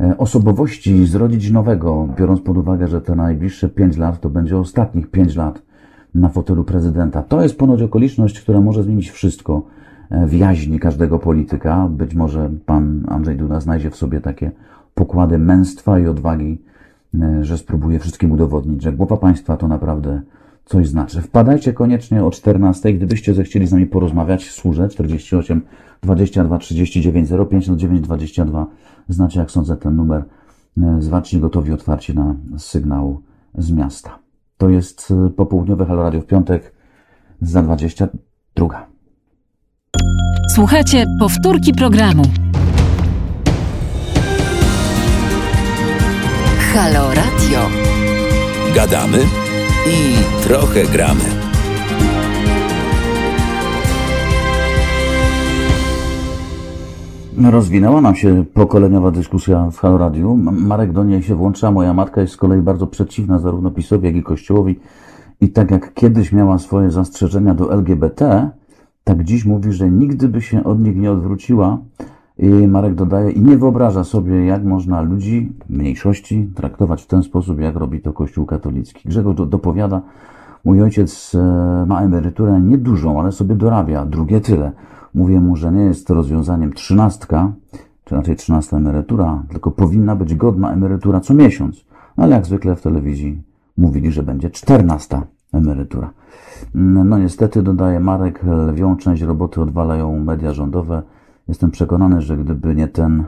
[0.00, 5.10] e, osobowości zrodzić nowego, biorąc pod uwagę, że te najbliższe 5 lat to będzie ostatnich
[5.10, 5.62] 5 lat
[6.14, 7.22] na fotelu prezydenta.
[7.22, 9.62] To jest ponoć okoliczność, która może zmienić wszystko
[10.10, 11.88] e, w jaźni każdego polityka.
[11.90, 14.50] Być może pan Andrzej Duda znajdzie w sobie takie
[14.96, 16.58] pokłady męstwa i odwagi,
[17.14, 20.22] e, że spróbuje wszystkim udowodnić, że głowa państwa to naprawdę
[20.64, 21.22] coś znaczy.
[21.22, 24.50] Wpadajcie koniecznie o 14, gdybyście zechcieli z nami porozmawiać.
[24.50, 25.62] Służę 48
[26.02, 28.66] 22 39 05 9 22.
[29.08, 30.24] Znacie, jak sądzę, ten numer.
[30.78, 33.20] E, Zwaczni gotowi otwarci na sygnał
[33.58, 34.18] z miasta.
[34.58, 36.72] To jest e, popołudniowe Halo Radio w piątek
[37.40, 38.86] za 22.
[40.54, 42.22] Słuchajcie powtórki programu.
[46.76, 47.58] Halo Radio.
[48.74, 49.18] Gadamy
[49.86, 51.24] i trochę gramy.
[57.50, 60.32] Rozwinęła nam się pokoleniowa dyskusja w Halo Radiu.
[60.32, 61.70] M- Marek do niej się włącza.
[61.70, 64.80] Moja matka jest z kolei bardzo przeciwna zarówno PiSowi, jak i Kościołowi.
[65.40, 68.50] I tak jak kiedyś miała swoje zastrzeżenia do LGBT,
[69.04, 71.78] tak dziś mówi, że nigdy by się od nich nie odwróciła.
[72.38, 77.60] I Marek dodaje, i nie wyobraża sobie, jak można ludzi, mniejszości, traktować w ten sposób,
[77.60, 79.08] jak robi to Kościół katolicki.
[79.08, 80.02] Grzegorz do- dopowiada,
[80.64, 84.72] mój ojciec e, ma emeryturę niedużą, ale sobie dorabia, drugie tyle.
[85.14, 87.52] Mówię mu, że nie jest to rozwiązaniem trzynastka,
[88.04, 91.84] czy raczej trzynasta emerytura, tylko powinna być godna emerytura co miesiąc.
[92.16, 93.42] No ale jak zwykle w telewizji
[93.78, 95.22] mówili, że będzie 14
[95.52, 96.10] emerytura.
[96.74, 101.02] No niestety, dodaje Marek, lwią część roboty odwalają media rządowe.
[101.48, 103.24] Jestem przekonany, że gdyby nie ten,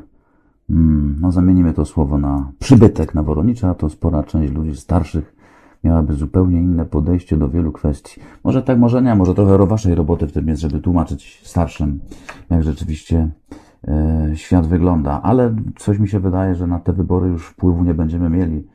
[0.70, 5.38] mm, no zamienimy to słowo na przybytek na Woronicza, to spora część ludzi starszych
[5.84, 8.20] miałaby zupełnie inne podejście do wielu kwestii.
[8.44, 12.00] Może tak, może nie, może trochę waszej roboty w tym jest, żeby tłumaczyć starszym,
[12.50, 13.30] jak rzeczywiście
[13.88, 15.22] e, świat wygląda.
[15.22, 18.66] Ale coś mi się wydaje, że na te wybory już wpływu nie będziemy mieli.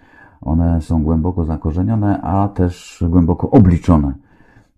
[0.41, 4.13] One są głęboko zakorzenione, a też głęboko obliczone.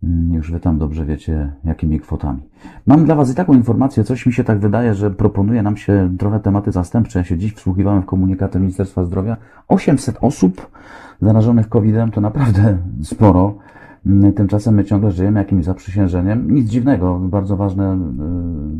[0.04, 2.42] Mm, Już wy tam dobrze wiecie, jakimi kwotami.
[2.88, 6.16] Mam dla was i taką informację, coś mi się tak wydaje, że proponuje nam się
[6.20, 7.20] trochę tematy zastępcze.
[7.20, 9.38] Ja się dziś wsłuchiwałem w komunikaty Ministerstwa Zdrowia.
[9.68, 10.68] 800 osób
[11.22, 13.56] zarażonych COVID-em to naprawdę sporo.
[14.36, 16.52] Tymczasem my ciągle żyjemy jakimś zaprzysiężeniem.
[16.52, 17.98] Nic dziwnego, bardzo ważne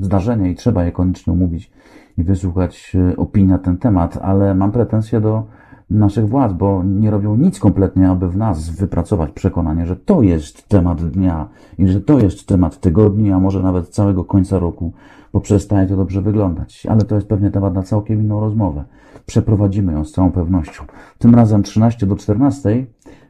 [0.02, 1.72] y, zdarzenie i trzeba je koniecznie omówić
[2.18, 5.44] i wysłuchać y, opinii na ten temat, ale mam pretensje do
[5.90, 10.68] naszych władz, bo nie robią nic kompletnie, aby w nas wypracować przekonanie, że to jest
[10.68, 14.94] temat dnia i że to jest temat tygodni, a może nawet całego końca roku,
[15.34, 16.86] bo przestaje to dobrze wyglądać.
[16.90, 18.84] Ale to jest pewnie temat na całkiem inną rozmowę.
[19.26, 20.84] Przeprowadzimy ją z całą pewnością.
[21.18, 22.86] Tym razem 13 do 14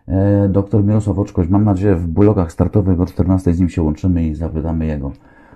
[0.07, 4.27] e, dr Mirosław Oczkoś, mam nadzieję w blogach startowych o 14 z nim się łączymy
[4.27, 5.11] i zapytamy jego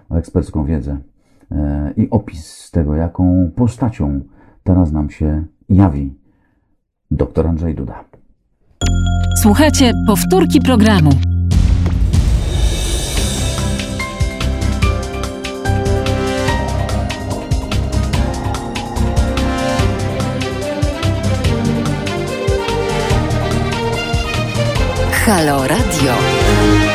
[0.10, 0.98] o ekspercką wiedzę
[1.52, 4.22] e, i opis tego, jaką postacią
[4.64, 6.19] teraz nam się jawi
[7.12, 8.04] dr Andrzej Duda.
[9.42, 11.12] Słuchajcie powtórki programu.
[25.26, 26.89] Halo Radio.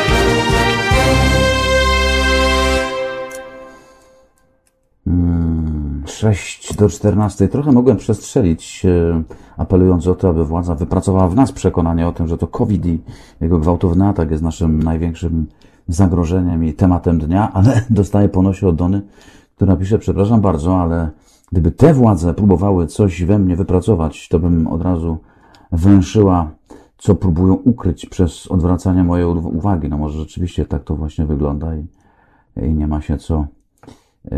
[6.33, 7.49] 6 do 14.
[7.49, 9.23] Trochę mogłem przestrzelić, e,
[9.57, 13.01] apelując o to, aby władza wypracowała w nas przekonanie o tym, że to COVID i
[13.41, 15.47] jego gwałtowny atak jest naszym największym
[15.89, 19.03] zagrożeniem i tematem dnia, ale dostaję po nosie od Dony,
[19.57, 21.11] która pisze, przepraszam bardzo, ale
[21.53, 25.19] gdyby te władze próbowały coś we mnie wypracować, to bym od razu
[25.73, 26.51] węszyła,
[26.99, 29.89] co próbują ukryć przez odwracanie mojej uw- uwagi.
[29.89, 31.87] No może rzeczywiście tak to właśnie wygląda i,
[32.57, 33.47] i nie ma się co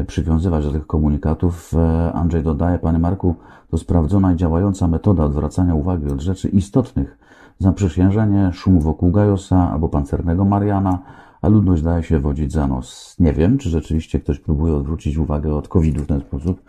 [0.07, 1.73] przywiązywać do tych komunikatów.
[1.75, 3.35] E, Andrzej dodaje, panie Marku,
[3.71, 7.19] to sprawdzona i działająca metoda odwracania uwagi od rzeczy istotnych.
[7.59, 10.99] Zaprzysiężenie, szum wokół Gajosa albo pancernego Mariana,
[11.43, 13.17] a ludność daje się wodzić za nos.
[13.19, 16.63] Nie wiem, czy rzeczywiście ktoś próbuje odwrócić uwagę od COVID-u w ten sposób,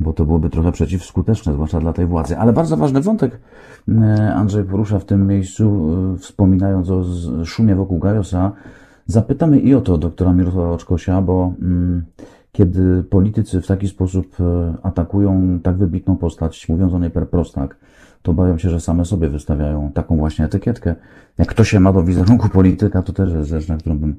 [0.00, 2.38] bo to byłoby trochę przeciwskuteczne, zwłaszcza dla tej władzy.
[2.38, 3.40] Ale bardzo ważny wątek
[3.88, 7.04] e, Andrzej porusza w tym miejscu, e, wspominając o
[7.44, 8.52] szumie wokół Gajosa.
[9.06, 12.04] Zapytamy i o to doktora Mirosława Oczkosia, bo mm,
[12.54, 17.76] kiedy politycy w taki sposób e, atakują tak wybitną postać, mówiąc o niej per prostak,
[18.22, 20.94] to bawią się, że same sobie wystawiają taką właśnie etykietkę.
[21.38, 24.16] Jak kto się ma do wizerunku polityka, to też jest rzecz, na którą bym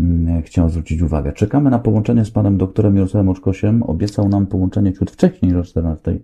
[0.00, 1.32] mm, chciał zwrócić uwagę.
[1.32, 3.82] Czekamy na połączenie z panem doktorem Mirosławem Oczkosiem.
[3.82, 6.18] Obiecał nam połączenie ciut wcześniej o 14,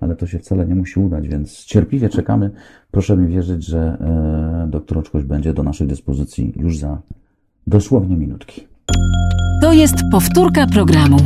[0.00, 2.50] ale to się wcale nie musi udać, więc cierpliwie czekamy.
[2.90, 6.98] Proszę mi wierzyć, że e, doktor Oczkoś będzie do naszej dyspozycji już za
[7.66, 8.66] dosłownie minutki.
[9.62, 11.16] To jest powtórka programu.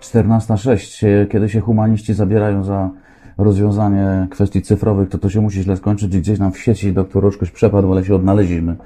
[0.00, 1.00] Czternasta sześć.
[1.30, 2.90] Kiedy się humaniści zabierają za
[3.38, 7.26] rozwiązanie kwestii cyfrowych, to to się musi źle skończyć i gdzieś nam w sieci doktor
[7.26, 8.76] Oczkoś przepadł, ale się odnaleźliśmy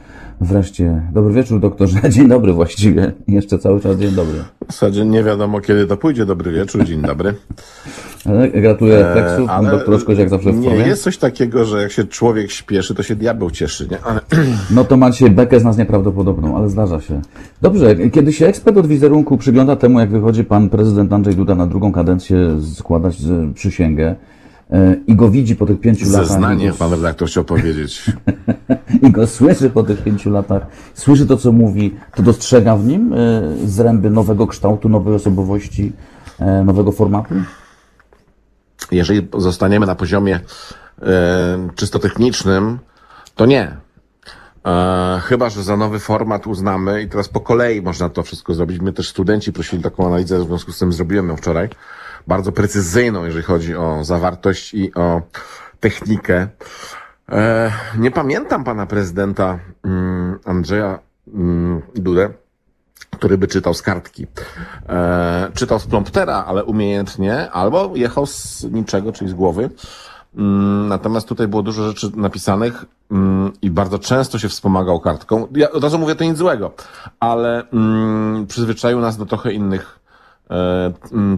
[0.40, 1.02] wreszcie.
[1.12, 1.98] Dobry wieczór doktorze.
[2.10, 3.12] Dzień dobry właściwie.
[3.28, 4.38] Jeszcze cały czas dzień dobry.
[4.68, 6.26] W zasadzie nie wiadomo, kiedy to pójdzie.
[6.26, 7.34] Dobry wieczór, dzień dobry.
[8.24, 9.46] Ale Gratuluję refleksów.
[9.48, 12.94] Pan doktor Oczkoś jak zawsze w nie, jest coś takiego, że jak się człowiek śpieszy,
[12.94, 13.98] to się diabeł cieszy, nie?
[14.00, 14.20] Ale
[14.70, 17.20] No to macie bekę z nas nieprawdopodobną, ale zdarza się.
[17.62, 21.66] Dobrze, kiedy się ekspert od wizerunku przygląda temu, jak wychodzi pan prezydent Andrzej Duda na
[21.66, 22.36] drugą kadencję
[22.74, 23.16] składać
[23.54, 24.35] przysięgę e,
[25.06, 28.12] i go widzi po tych pięciu latach zeznanie, i go, pan redaktor chciał powiedzieć.
[29.02, 33.12] i go słyszy po tych pięciu latach, słyszy to, co mówi, to dostrzega w nim
[33.12, 33.16] e,
[33.64, 35.92] zręby nowego kształtu, nowej osobowości,
[36.38, 37.34] e, nowego formatu?
[38.90, 40.40] Jeżeli zostaniemy na poziomie
[41.02, 42.78] e, czysto technicznym,
[43.34, 43.76] to nie.
[44.66, 48.80] E, chyba, że za nowy format uznamy i teraz po kolei można to wszystko zrobić.
[48.80, 51.68] My też studenci prosili taką analizę, w związku z tym zrobiłem ją wczoraj.
[52.26, 55.22] Bardzo precyzyjną, jeżeli chodzi o zawartość i o
[55.80, 56.48] technikę.
[57.28, 60.98] E, nie pamiętam pana prezydenta mm, Andrzeja
[61.34, 62.30] mm, Dudę,
[63.10, 64.26] który by czytał z kartki.
[64.88, 69.70] E, czytał z promptera, ale umiejętnie, albo jechał z niczego, czyli z głowy.
[70.36, 72.84] Mm, Natomiast tutaj było dużo rzeczy napisanych
[73.62, 75.46] i bardzo często się wspomagał kartką.
[75.54, 76.72] Ja od razu mówię, to nic złego,
[77.20, 77.62] ale
[78.48, 80.05] przyzwyczaił nas do trochę innych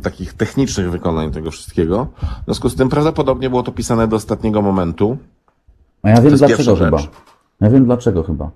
[0.02, 2.06] takich technicznych wykonań tego wszystkiego.
[2.42, 5.16] W związku z tym prawdopodobnie było to pisane do ostatniego momentu.
[6.02, 6.98] A ja wiem dlaczego chyba.
[7.60, 8.50] Ja wiem dlaczego chyba.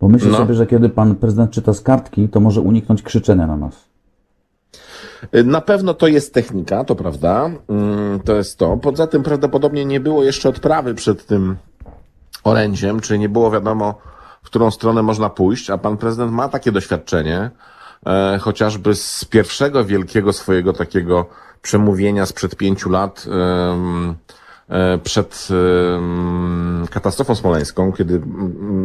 [0.00, 0.36] Bo myślę No.
[0.36, 3.84] sobie, że kiedy pan prezydent czyta z kartki, to może uniknąć krzyczenia na nas.
[5.34, 7.50] Y, Na pewno to jest technika, to prawda.
[7.68, 8.76] Mm, To jest to.
[8.76, 11.56] Poza tym prawdopodobnie nie było jeszcze odprawy przed tym
[12.44, 13.94] orędziem, czyli nie było wiadomo,
[14.42, 17.50] w którą stronę można pójść, a pan prezydent ma takie doświadczenie,
[18.06, 21.26] e, chociażby z pierwszego wielkiego swojego takiego
[21.62, 23.26] przemówienia sprzed pięciu lat,
[24.68, 25.48] e, przed
[26.90, 28.22] katastrofą smoleńską, kiedy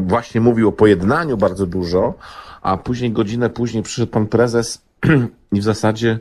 [0.07, 2.13] właśnie mówił o pojednaniu bardzo dużo,
[2.61, 4.81] a później, godzinę później przyszedł pan prezes
[5.53, 6.19] i w zasadzie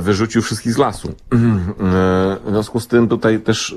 [0.00, 1.08] wyrzucił wszystkich z lasu.
[1.08, 1.12] E,
[2.44, 3.76] W związku z tym tutaj też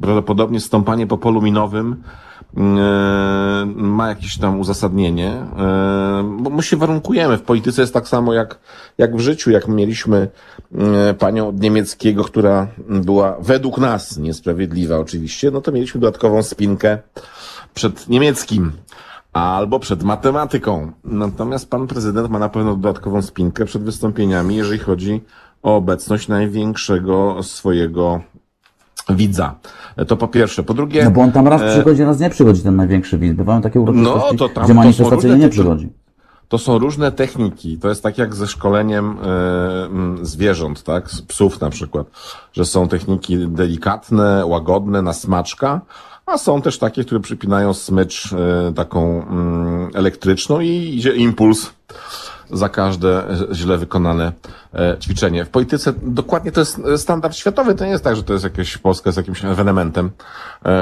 [0.00, 2.02] prawdopodobnie stąpanie po polu minowym
[2.56, 7.38] e, ma jakieś tam uzasadnienie, e, bo my się warunkujemy.
[7.38, 8.58] W polityce jest tak samo jak,
[8.98, 10.28] jak w życiu, jak mieliśmy
[10.78, 16.98] e, panią od niemieckiego, która była według nas niesprawiedliwa oczywiście, no to mieliśmy dodatkową spinkę
[17.74, 18.72] przed niemieckim
[19.42, 20.92] albo przed matematyką.
[21.04, 25.20] Natomiast pan prezydent ma na pewno dodatkową spinkę przed wystąpieniami, jeżeli chodzi
[25.62, 28.20] o obecność największego swojego
[29.08, 29.54] widza.
[30.08, 30.62] To po pierwsze.
[30.62, 33.36] Po drugie, No bo on tam raz przychodzi, raz nie przychodzi, ten największy widz.
[33.36, 35.88] Bywają takie uroczystości, E, No, to tam gdzie manifestacyjnie różne nie przychodzi.
[36.48, 37.78] to są różne techniki.
[37.78, 41.10] To jest tak jak ze szkoleniem e, mm, zwierząt, tak?
[41.10, 42.06] Z psów na przykład.
[42.52, 45.80] Że są techniki delikatne, łagodne, na smaczka,
[46.26, 51.70] a są też takie, które przypinają smycz e, taką mm, elektryczną i idzie impuls
[52.50, 54.32] za każde e, źle wykonane
[54.74, 55.44] e, ćwiczenie.
[55.44, 57.74] W polityce dokładnie to jest standard światowy.
[57.74, 60.10] To nie jest tak, że to jest jakieś Polska jest jakimś ewenementem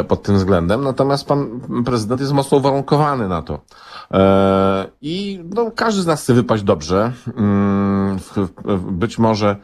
[0.09, 0.85] pod tym względem.
[0.85, 3.61] Natomiast pan prezydent jest mocno uwarunkowany na to.
[5.03, 7.13] I no, każdy z nas chce wypaść dobrze.
[7.37, 8.19] Mm,
[8.91, 9.57] Być może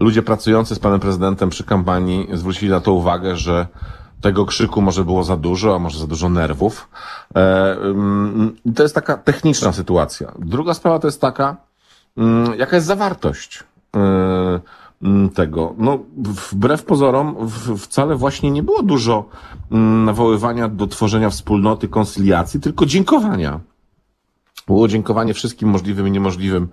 [0.00, 3.66] ludzie pracujący z panem prezydentem przy kampanii zwrócili na to uwagę, że
[4.20, 6.88] tego krzyku może było za dużo, a może za dużo nerwów.
[7.34, 10.32] E, mm, To jest taka techniczna sytuacja.
[10.38, 11.56] Druga sprawa to jest taka,
[12.16, 13.64] mm, jaka jest zawartość
[13.96, 14.00] e,
[15.02, 15.74] mm, tego.
[15.78, 15.98] No,
[16.52, 17.36] wbrew pozorom,
[17.78, 19.24] wcale właśnie nie było dużo
[20.04, 23.60] nawoływania do tworzenia wspólnoty, konsyliacji, tylko dziękowania.
[24.68, 26.68] Było dziękowanie wszystkim możliwym i niemożliwym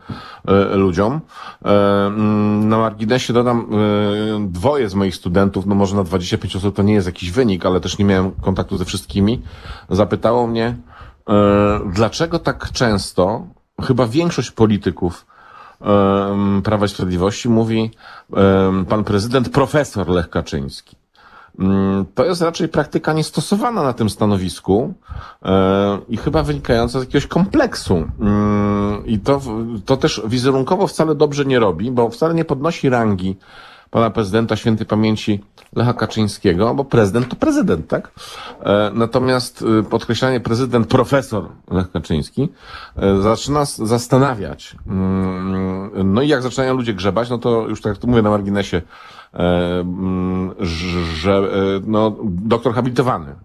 [0.48, 1.22] e, ludziom.
[1.66, 6.76] E, mm, na marginesie dodam, e, dwoje z moich studentów, no może na 25 osób
[6.76, 9.42] to nie jest jakiś wynik, ale też nie miałem kontaktu ze wszystkimi,
[9.90, 10.78] zapytało mnie,
[11.94, 13.48] dlaczego tak często,
[13.82, 15.26] chyba większość polityków
[16.64, 17.92] Prawa i Sprawiedliwości mówi
[18.90, 20.96] pan prezydent profesor Lech Kaczyński.
[21.60, 24.94] Mm, To jest raczej praktyka niestosowana na tym stanowisku
[25.46, 28.08] e, i chyba wynikająca z jakiegoś kompleksu.
[28.20, 29.42] Mm, I to,
[29.86, 33.38] to też wizerunkowo wcale dobrze nie robi, bo wcale nie podnosi rangi
[33.92, 35.44] pana prezydenta świętej pamięci
[35.76, 38.12] Lecha Kaczyńskiego, bo prezydent to prezydent, tak?
[38.64, 42.50] E, Natomiast y, podkreślanie prezydent profesor Lech Kaczyński
[42.98, 44.76] e, zaczyna zastanawiać.
[44.88, 48.82] Mm, No i jak zaczynają ludzie grzebać, no to już tak tu mówię na marginesie,
[51.14, 51.42] że e,
[51.88, 53.36] no, doktor habilitowany,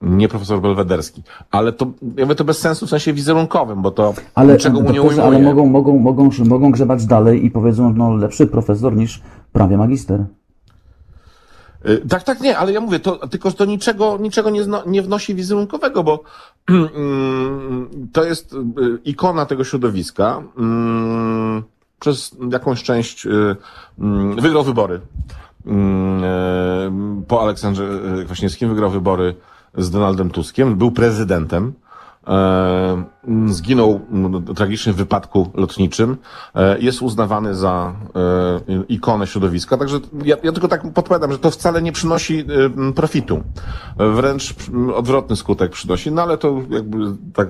[0.00, 1.22] nie profesor Belwederski.
[1.50, 1.86] Ale to,
[2.16, 5.22] ja mówię to bez sensu w sensie wizerunkowym, bo to Ale, niczego mu nie ujmuje.
[5.24, 9.20] ale mogą, mogą, mogą, mogą grzebać dalej i powiedzą, no lepszy profesor niż
[9.52, 10.24] prawie magister.
[11.88, 14.82] Y, Tak, tak, nie, ale ja mówię, to, tylko że to niczego, niczego nie, zno,
[14.86, 16.22] nie wnosi wizerunkowego, bo
[16.68, 18.56] mm, to jest
[19.04, 20.42] ikona tego środowiska.
[22.00, 23.56] Przez jakąś część y,
[23.98, 25.00] mm, wygrał wybory.
[25.66, 27.84] Mm, e, Po Aleksandrze
[28.22, 29.34] y, Kwaśniewskim wygrał wybory
[29.74, 31.72] z Donaldem Tuskiem, był prezydentem.
[33.46, 36.16] Zginął w tragicznym wypadku lotniczym.
[36.54, 37.92] E, Jest uznawany za
[38.68, 39.76] e, ikonę środowiska.
[39.76, 42.44] Także ja, ja tylko tak podpowiadam, że to wcale nie przynosi
[42.88, 43.42] e, profitu.
[43.96, 44.54] Wręcz
[44.94, 46.12] odwrotny skutek przynosi.
[46.12, 46.96] No ale to jakby
[47.34, 47.48] tak,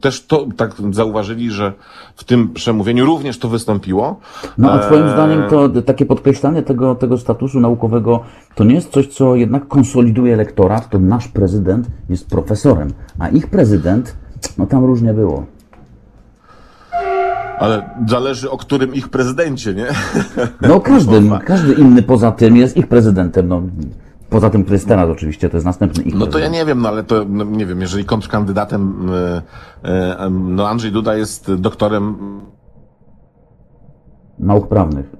[0.00, 1.72] też to tak zauważyli, że
[2.16, 4.20] w tym przemówieniu również to wystąpiło.
[4.58, 8.20] No a twoim zdaniem to takie podkreślanie tego, tego statusu naukowego
[8.54, 12.88] to nie jest coś, co jednak konsoliduje elektorat, to nasz prezydent jest profesorem,
[13.18, 14.16] a ich prezydent,
[14.58, 15.46] no tam różnie było.
[17.58, 19.86] Ale zależy o którym ich prezydencie, nie?
[20.68, 23.62] No każdy, każdy inny poza tym jest ich prezydentem, no
[24.30, 26.54] poza tym, który jest teraz oczywiście, to jest następny ich No to ja prezydent.
[26.54, 29.42] nie wiem, no ale to no, nie wiem, jeżeli kontrkandydatem, e,
[29.88, 32.16] e, no Andrzej Duda jest doktorem
[34.38, 35.17] Nauk prawnych.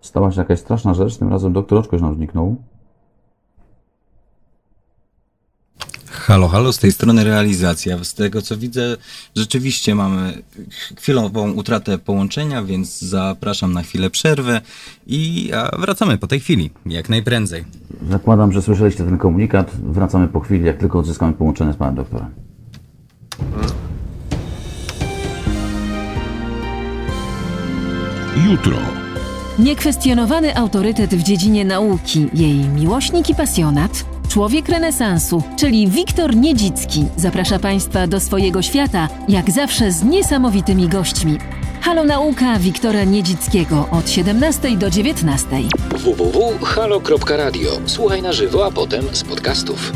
[0.00, 2.56] Stała się jakaś straszna rzecz, tym razem doktor Oczkoś nam zniknął.
[6.10, 8.04] Halo, halo, z tej strony realizacja.
[8.04, 8.96] Z tego co widzę,
[9.36, 10.42] rzeczywiście mamy
[10.96, 14.60] chwilową utratę połączenia, więc zapraszam na chwilę przerwę
[15.06, 17.64] i a wracamy po tej chwili, jak najprędzej.
[18.10, 19.70] Zakładam, że słyszeliście ten komunikat.
[19.76, 22.30] Wracamy po chwili, jak tylko odzyskamy połączenie z panem doktorem.
[28.50, 28.76] Jutro.
[29.60, 37.58] Niekwestionowany autorytet w dziedzinie nauki, jej miłośnik i pasjonat, człowiek renesansu, czyli Wiktor Niedzicki, zaprasza
[37.58, 41.38] Państwa do swojego świata, jak zawsze z niesamowitymi gośćmi.
[41.80, 45.46] Halo Nauka Wiktora Niedzickiego od 17 do 19.
[45.90, 47.70] www.halo.radio.
[47.86, 49.92] Słuchaj na żywo, a potem z podcastów.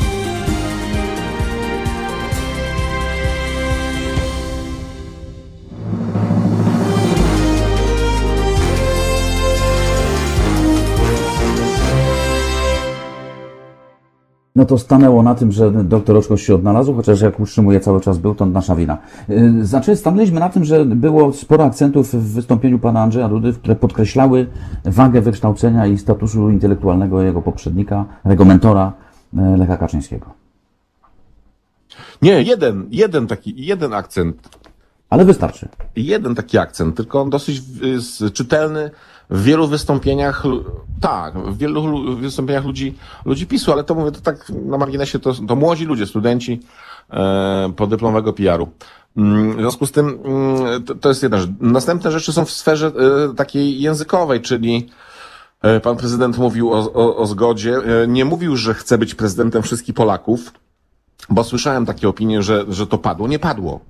[14.56, 18.18] No to stanęło na tym, że doktor Oczko się odnalazł, chociaż jak utrzymuje cały czas
[18.18, 18.98] był, to nasza wina.
[19.28, 23.76] Yy, Znaczy, stanęliśmy na tym, że było sporo akcentów w wystąpieniu pana Andrzeja Dudy, które
[23.76, 24.46] podkreślały
[24.84, 28.92] wagę wykształcenia i statusu intelektualnego jego poprzednika, jego mentora,
[29.32, 30.26] yy, Lecha Kaczyńskiego.
[32.22, 34.48] Nie, jeden, jeden taki, jeden akcent
[35.10, 35.68] Ale wystarczy.
[35.96, 37.62] jeden taki akcent, tylko on dosyć
[38.22, 38.90] y, czytelny
[39.34, 40.42] w wielu wystąpieniach,
[41.00, 45.18] tak, w wielu lu- wystąpieniach ludzi, ludzi PiSu, ale to mówię, to tak na marginesie,
[45.18, 46.60] to, to młodzi ludzie, studenci
[47.10, 48.68] e, podyplomowego PR-u.
[49.16, 51.50] Mm, W związku z tym mm, to, to jest jedna rzecz.
[51.60, 52.86] Następne rzeczy są w sferze
[53.30, 54.88] e, takiej językowej, czyli
[55.62, 57.76] e, pan prezydent mówił o, o, o zgodzie.
[58.02, 60.52] E, Nie mówił, że chce być prezydentem wszystkich Polaków,
[61.30, 63.28] bo słyszałem takie opinie, że, że to padło.
[63.28, 63.80] Nie padło.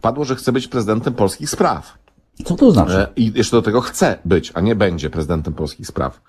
[0.00, 1.98] Padło, że chce być prezydentem polskich spraw.
[2.44, 2.92] Co to znaczy?
[2.92, 6.20] E, I jeszcze do tego chce być, a nie będzie prezydentem polskich spraw.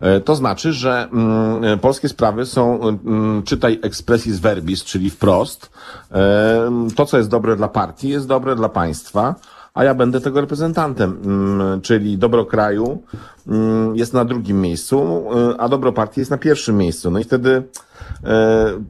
[0.00, 5.70] E, To znaczy, że mm, e, polskie sprawy są, mm, czytaj expressis verbis, czyli wprost,
[6.12, 9.34] e, to, co jest dobre dla partii, jest dobre dla państwa,
[9.74, 13.02] a ja będę tego reprezentantem, mm, czyli dobro kraju
[13.46, 15.24] mm, jest na drugim miejscu,
[15.58, 17.10] a dobro partii jest na pierwszym miejscu.
[17.10, 17.62] No i wtedy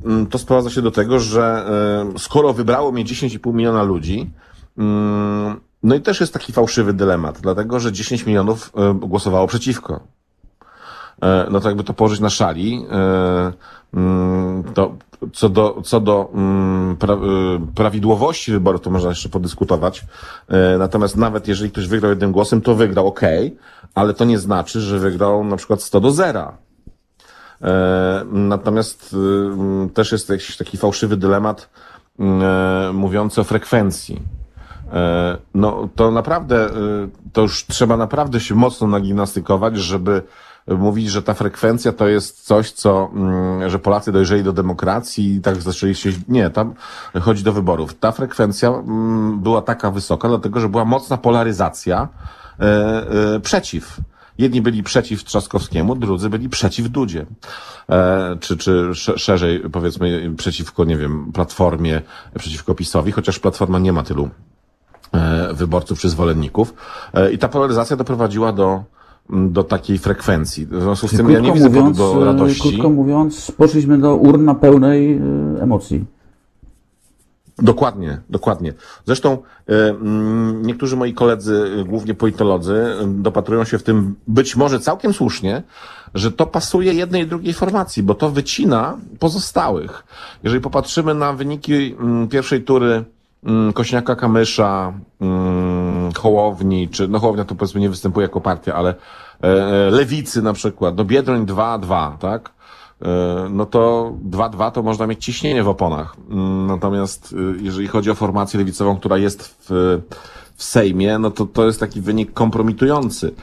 [0.05, 1.65] mm, to sprowadza się do tego, że
[2.19, 4.31] skoro wybrało mnie 10,5 miliona ludzi,
[4.79, 10.01] mm, no i też jest taki fałszywy dylemat, dlatego że 10 milionów e, głosowało przeciwko.
[11.23, 13.53] E, No to jakby to położyć na szali, e,
[13.95, 14.95] mm, to
[15.33, 17.17] co do, co do mm, pra,
[17.75, 20.05] prawidłowości wyborów, to można jeszcze podyskutować.
[20.79, 23.21] Natomiast nawet jeżeli ktoś wygrał jednym głosem, to wygrał, ok,
[23.95, 26.59] ale to nie znaczy, że wygrał na przykład 100 do zera.
[27.63, 29.17] E, Natomiast
[29.95, 31.71] też jest jakiś taki fałszywy dylemat
[32.93, 34.23] mówiący o frekwencji.
[34.93, 36.73] E, No to naprawdę, y,
[37.33, 40.23] to już trzeba naprawdę się mocno nagimnastykować, żeby
[40.79, 45.41] mówić, że ta frekwencja to jest coś, co, mm, że Polacy dojrzeli do demokracji i
[45.41, 46.75] tak zaczęli się, nie, tam
[47.21, 47.95] chodzi do wyborów.
[47.95, 52.09] Ta frekwencja mm, była taka wysoka, dlatego, że była mocna polaryzacja
[52.61, 52.65] e,
[53.35, 53.97] e, przeciw.
[54.39, 57.27] Jedni byli przeciw Trzaskowskiemu, drudzy byli przeciw Dudzie.
[57.91, 62.03] E, czy, czy sze- szerzej, powiedzmy, przeciwko, nie wiem, Platformie,
[62.39, 64.29] przeciwko PiSowi, chociaż Platforma nie ma tylu e,
[65.53, 66.75] wyborców czy zwolenników.
[67.15, 68.85] E, I ta polaryzacja doprowadziła do,
[69.31, 70.67] do takiej frekwencji.
[70.67, 72.69] W związku z tym ja nie widzę mówiąc, do e, radości.
[72.69, 76.05] krótko mówiąc, poszliśmy do urna pełnej e, emocji.
[77.59, 78.75] Dokładnie, dokładnie.
[79.05, 79.39] Zresztą
[79.69, 79.95] e,
[80.63, 85.63] niektórzy moi koledzy, e, głównie politolodzy, e, dopatrują się w tym być może całkiem słusznie,
[86.15, 90.05] że to pasuje jednej i drugiej formacji, bo to wycina pozostałych.
[90.43, 91.97] Jeżeli popatrzymy na wyniki
[92.31, 93.05] pierwszej tury
[93.75, 99.47] Kośniaka Kamysza, mm, Hołowni, czy no Hołownia to powiedzmy nie występuje jako partia, ale e,
[99.47, 102.53] e, Lewicy na przykład, no Biedroń 2-2, tak?
[103.03, 103.07] E,
[103.51, 106.17] no to 2-2 to można mieć ciśnienie w oponach.
[106.31, 110.01] Mm, Natomiast jeżeli chodzi o formację lewicową, która jest w,
[110.55, 113.35] w Sejmie, no to to jest taki wynik kompromitujący.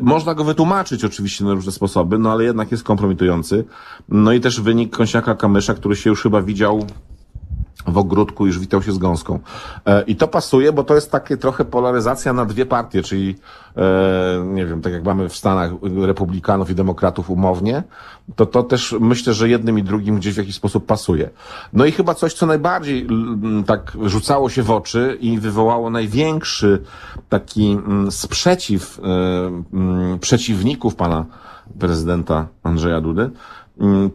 [0.00, 3.64] Można go wytłumaczyć oczywiście na różne sposoby, no ale jednak jest kompromitujący.
[4.08, 6.86] No i też wynik Kąsiaka Kamysza, który się już chyba widział
[7.86, 9.38] w ogródku już witał się z gąską.
[9.86, 13.36] E, I to pasuje, bo to jest takie trochę polaryzacja na dwie partie, czyli
[13.76, 15.70] e, nie wiem, tak jak mamy w Stanach
[16.02, 17.82] republikanów i demokratów umownie,
[18.36, 21.30] to to też myślę, że jednym i drugim gdzieś w jakiś sposób pasuje.
[21.72, 23.06] No i chyba coś, co najbardziej
[23.66, 26.82] tak rzucało się w oczy i wywołało największy
[27.28, 27.78] taki
[28.10, 31.26] sprzeciw e, przeciwników pana
[31.78, 33.30] prezydenta Andrzeja Dudy,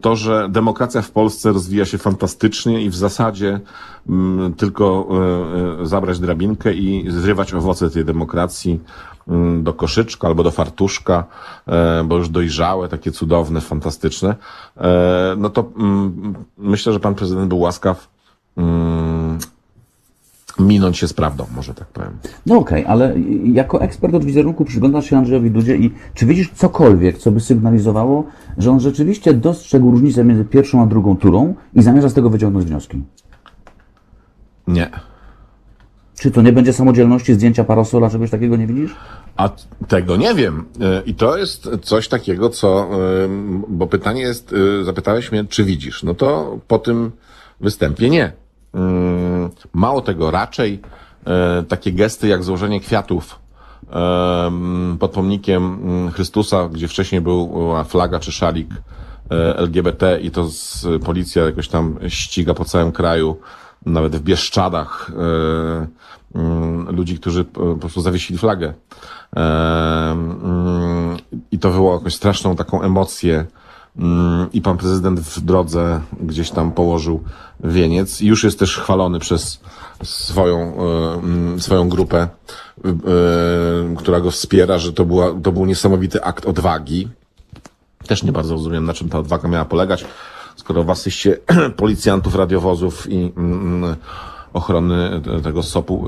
[0.00, 3.60] to, że demokracja w Polsce rozwija się fantastycznie i w zasadzie
[4.08, 5.08] mm, tylko
[5.78, 8.80] e, e, zabrać drabinkę i zrywać owoce tej demokracji
[9.28, 11.24] mm, do koszyczka albo do fartuszka,
[11.66, 14.34] e, bo już dojrzałe, takie cudowne, fantastyczne,
[15.36, 18.08] no to mm, myślę, że pan prezydent był łaskaw
[18.56, 19.38] mm,
[20.58, 22.10] minąć się z prawdą, może tak powiem.
[22.46, 27.18] No okej, ale jako ekspert od wizerunku przyglądasz się Andrzejowi Dudzie i czy widzisz cokolwiek,
[27.18, 28.24] co by sygnalizowało,
[28.58, 32.66] że on rzeczywiście dostrzegł różnicę między pierwszą a drugą turą i zamierza z tego wyciągnąć
[32.66, 33.02] wnioski?
[34.66, 34.90] Nie.
[36.20, 38.96] Czy to nie będzie samodzielności zdjęcia parasola, czegoś takiego nie widzisz?
[39.36, 39.50] A
[39.88, 40.64] tego nie wiem.
[40.80, 43.28] E, I to jest coś takiego, co, e,
[43.68, 46.02] bo pytanie jest, e, zapytałeś mnie, czy widzisz?
[46.02, 47.10] No to po tym
[47.60, 48.32] występie nie.
[48.74, 50.80] Mm, Mało tego, raczej
[51.26, 53.38] e, takie gesty jak złożenie kwiatów
[53.90, 55.78] em, pod pomnikiem
[56.14, 58.68] Chrystusa, gdzie wcześniej była flaga czy szalik
[59.56, 63.36] LGBT i to z, policja jakoś tam ściga po całym kraju,
[63.86, 65.10] nawet w Bieszczadach
[66.88, 68.74] ludzi, którzy po prostu zawiesili flagę.
[71.50, 73.46] I to wywołało jakąś straszną taką emocję.
[73.98, 77.22] Mm, I pan prezydent w drodze gdzieś tam położył
[77.64, 78.20] wieniec.
[78.20, 79.60] Już jest też chwalony przez
[80.02, 82.28] swoją, e, mm, swoją grupę, e,
[83.96, 87.08] która go wspiera, że to, była, to był niesamowity akt odwagi.
[88.06, 90.04] Też nie bardzo rozumiem, na czym ta odwaga miała polegać,
[90.56, 91.38] skoro w asyście
[91.76, 93.96] policjantów, radiowozów i mm,
[94.52, 96.06] ochrony te- tego SOP-u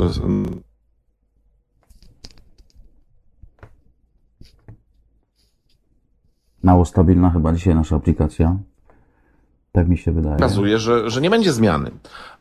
[6.63, 8.57] Mało stabilna chyba dzisiaj nasza aplikacja.
[9.73, 10.37] Tak mi się wydaje.
[10.37, 11.91] pokazuje, że, że nie będzie zmiany.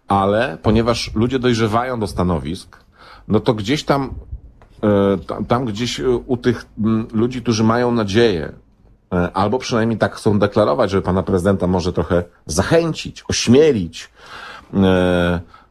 [0.07, 2.83] Ale ponieważ ludzie dojrzewają do stanowisk,
[3.27, 4.13] no to gdzieś tam,
[4.83, 6.65] e, tam, tam gdzieś e, u tych
[7.13, 8.51] ludzi, którzy mają nadzieję,
[9.13, 14.09] e, albo przynajmniej tak chcą deklarować, że pana prezydenta może trochę zachęcić, ośmielić,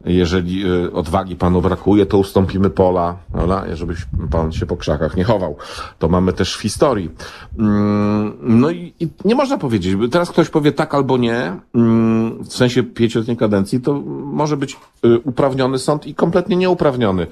[0.05, 3.64] jeżeli e, odwagi panu brakuje, to ustąpimy pola, prawda?
[3.76, 3.94] żeby
[4.30, 5.57] pan się po krzakach nie chował.
[5.99, 7.11] To mamy też w historii.
[7.59, 12.44] Mm, No i, i nie można powiedzieć, bo teraz ktoś powie tak albo nie, mm,
[12.44, 13.94] w sensie pięcioletniej kadencji, to
[14.24, 17.26] może być y, uprawniony sąd i kompletnie nieuprawniony.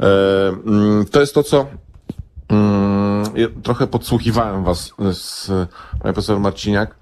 [0.00, 1.66] E, mm, To jest to, co
[3.62, 5.46] trochę podsłuchiwałem was z
[6.00, 6.94] panie profesor Marciniak, e,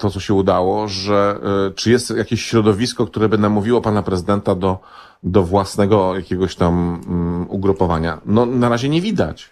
[0.00, 1.38] to co się udało, że
[1.68, 4.78] e, czy jest jakieś środowisko, które by namówiło pana prezydenta do,
[5.22, 8.20] do własnego jakiegoś tam mm, ugrupowania?
[8.26, 9.50] No na razie nie widać.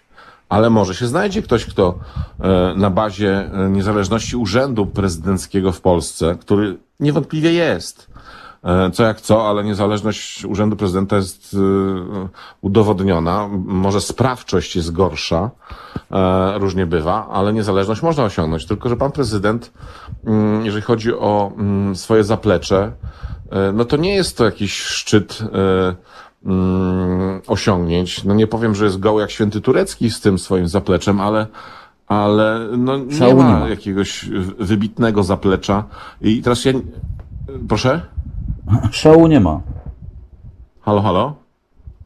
[0.49, 1.99] Ale może się znajdzie ktoś, kto
[2.39, 8.08] e, na bazie e, niezależności urzędu prezydenckiego w Polsce, który niewątpliwie jest, E,
[8.93, 11.57] co jak co, ale niezależność Urzędu Prezydenta jest e,
[12.61, 13.49] udowodniona.
[13.65, 15.49] Może sprawczość jest gorsza,
[16.11, 18.65] e, różnie bywa, ale niezależność można osiągnąć.
[18.65, 19.71] Tylko, że pan prezydent,
[20.25, 22.91] mm, jeżeli chodzi o mm, swoje zaplecze,
[23.51, 25.95] e, no to nie jest to jakiś szczyt e,
[26.45, 28.23] mm, osiągnięć.
[28.23, 31.47] No nie powiem, że jest goły jak święty turecki z tym swoim zapleczem, ale
[32.07, 33.69] ale no nie Szału nie ma ma.
[33.69, 34.25] jakiegoś
[34.59, 35.83] wybitnego zaplecza.
[36.21, 36.73] I teraz ja...
[37.67, 38.01] Proszę?
[38.91, 39.61] Szału nie ma.
[40.81, 41.35] Halo, halo?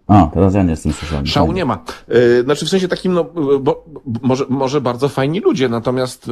[0.07, 1.27] A, teraz ja nie jestem słyszalny.
[1.27, 1.83] Szału nie ma.
[2.07, 3.83] E, Znaczy w sensie takim, no, bo, bo
[4.21, 6.31] może, może bardzo fajni ludzie, natomiast e,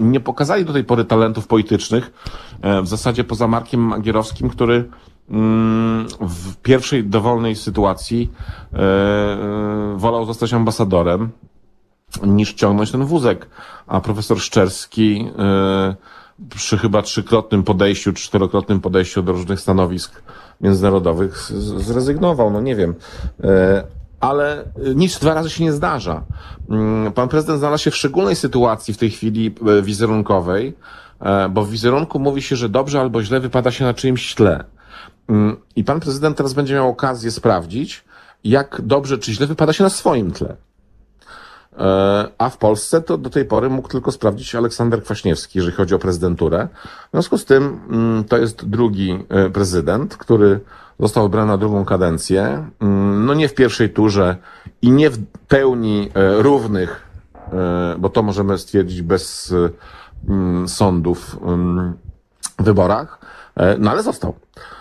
[0.00, 2.12] nie pokazali do tej pory talentów politycznych.
[2.62, 4.88] E, W zasadzie poza Markiem Magierowskim, który
[5.30, 8.30] mm, w pierwszej dowolnej sytuacji
[9.96, 11.30] wolał zostać ambasadorem
[12.26, 13.48] niż ciągnąć ten wózek.
[13.86, 15.26] A profesor Szczerski
[16.54, 20.22] przy chyba trzykrotnym podejściu, czterokrotnym podejściu do różnych stanowisk
[20.60, 21.38] międzynarodowych
[21.76, 22.94] zrezygnował, no nie wiem.
[23.44, 23.84] E,
[24.20, 24.64] Ale
[24.94, 26.22] nic dwa razy się nie zdarza.
[26.70, 30.76] Mm, Pan prezydent znalazł się w szczególnej sytuacji w tej chwili e, wizerunkowej,
[31.20, 34.64] e, bo w wizerunku mówi się, że dobrze albo źle wypada się na czyimś tle.
[35.28, 38.04] Mm, I pan prezydent teraz będzie miał okazję sprawdzić,
[38.44, 40.56] jak dobrze czy źle wypada się na swoim tle.
[41.78, 45.94] E, A w Polsce to do tej pory mógł tylko sprawdzić Aleksander Kwaśniewski, jeżeli chodzi
[45.94, 46.68] o prezydenturę.
[47.08, 50.60] W związku z tym mm, to jest drugi e, prezydent, który
[51.00, 52.66] został wybrany na drugą kadencję.
[52.80, 54.36] Mm, No nie w pierwszej turze
[54.82, 55.18] i nie w
[55.48, 57.12] pełni e, równych,
[57.98, 59.54] bo to możemy stwierdzić bez
[60.28, 61.36] mm, sądów,
[62.58, 63.18] wyborach,
[63.78, 64.34] no ale został.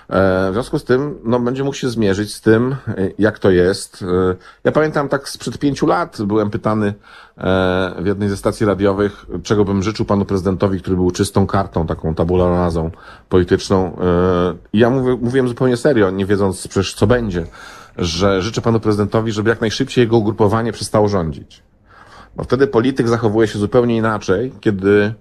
[0.09, 3.51] E, W związku z tym, no, będzie mógł się zmierzyć z tym, e, jak to
[3.51, 4.03] jest.
[4.32, 6.93] E, Ja pamiętam tak sprzed pięciu lat byłem pytany e,
[7.99, 12.15] w jednej ze stacji radiowych, czego bym życzył panu prezydentowi, który był czystą kartą, taką
[12.15, 12.91] tabula rasą
[13.30, 13.97] polityczną.
[14.01, 17.45] E, I ja mówię, mówiłem zupełnie serio, nie wiedząc przecież co będzie,
[17.97, 21.63] że życzę panu prezydentowi, żeby jak najszybciej jego ugrupowanie przestało rządzić.
[22.36, 25.13] Bo wtedy polityk zachowuje się zupełnie inaczej, kiedy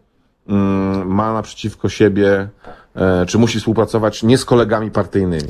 [0.48, 2.48] mm, ma naprzeciwko siebie, e,
[3.26, 5.48] czy musi współpracować nie z kolegami partyjnymi.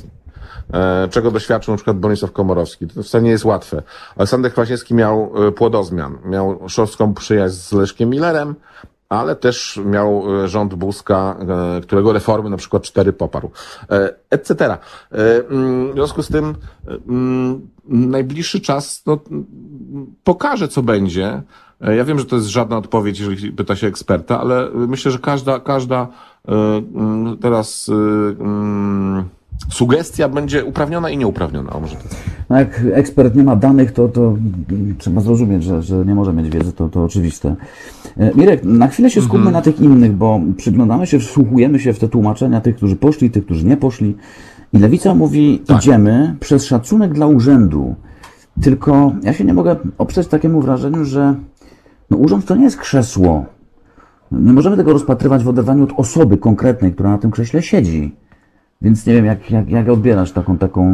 [0.72, 2.86] E, czego doświadczył na przykład Bronisław Komorowski.
[2.86, 3.82] To wcale nie jest łatwe.
[4.16, 6.18] Aleksander Kwaśniewski miał e, płodozmian.
[6.24, 8.54] Miał szorstką przyjaźń z Leszkiem Millerem,
[9.08, 11.36] ale też miał e, rząd Buzka,
[11.78, 13.50] e, którego reformy na przykład cztery poparł,
[13.90, 14.64] e, etc.
[14.64, 14.78] E,
[15.50, 16.54] mm, W związku z tym
[16.88, 19.18] e, mm, najbliższy czas no,
[20.24, 21.42] pokaże, co będzie.
[21.80, 25.18] E, Ja wiem, że to jest żadna odpowiedź, jeżeli pyta się eksperta, ale myślę, że
[25.18, 26.08] każda, każda e,
[27.40, 29.24] teraz e, mm,
[29.68, 31.72] sugestia będzie uprawniona i nieuprawniona.
[31.72, 32.06] O, może tak.
[32.50, 34.36] No jak ekspert nie ma danych, to, to
[34.70, 37.56] mm, trzeba zrozumieć, że, że nie może mieć wiedzy, to, to oczywiste.
[38.16, 41.98] E, Mirek, na chwilę się skupmy na tych innych, bo przyglądamy się, wsłuchujemy się w
[41.98, 44.16] te tłumaczenia tych, którzy poszli, tych, którzy nie poszli.
[44.72, 47.94] I Lewica mówi, idziemy przez szacunek dla urzędu.
[48.62, 51.34] Tylko ja się nie mogę oprzeć takiemu wrażeniu, że
[52.10, 53.44] no, urząd to nie jest krzesło.
[54.32, 58.14] Nie możemy tego rozpatrywać w oderwaniu od osoby konkretnej, która na tym krześle siedzi.
[58.82, 60.92] Więc nie wiem, jak, jak, jak odbierasz taką, taką,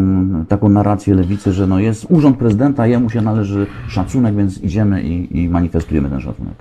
[0.49, 5.39] taką narrację lewicy, że no jest urząd prezydenta, jemu się należy szacunek, więc idziemy i,
[5.39, 6.55] i manifestujemy ten szacunek.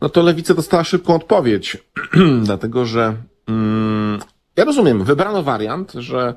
[0.00, 1.84] No to lewica dostała szybką odpowiedź,
[2.46, 3.14] dlatego że
[3.48, 4.18] mm,
[4.56, 6.34] ja rozumiem, wybrano wariant, że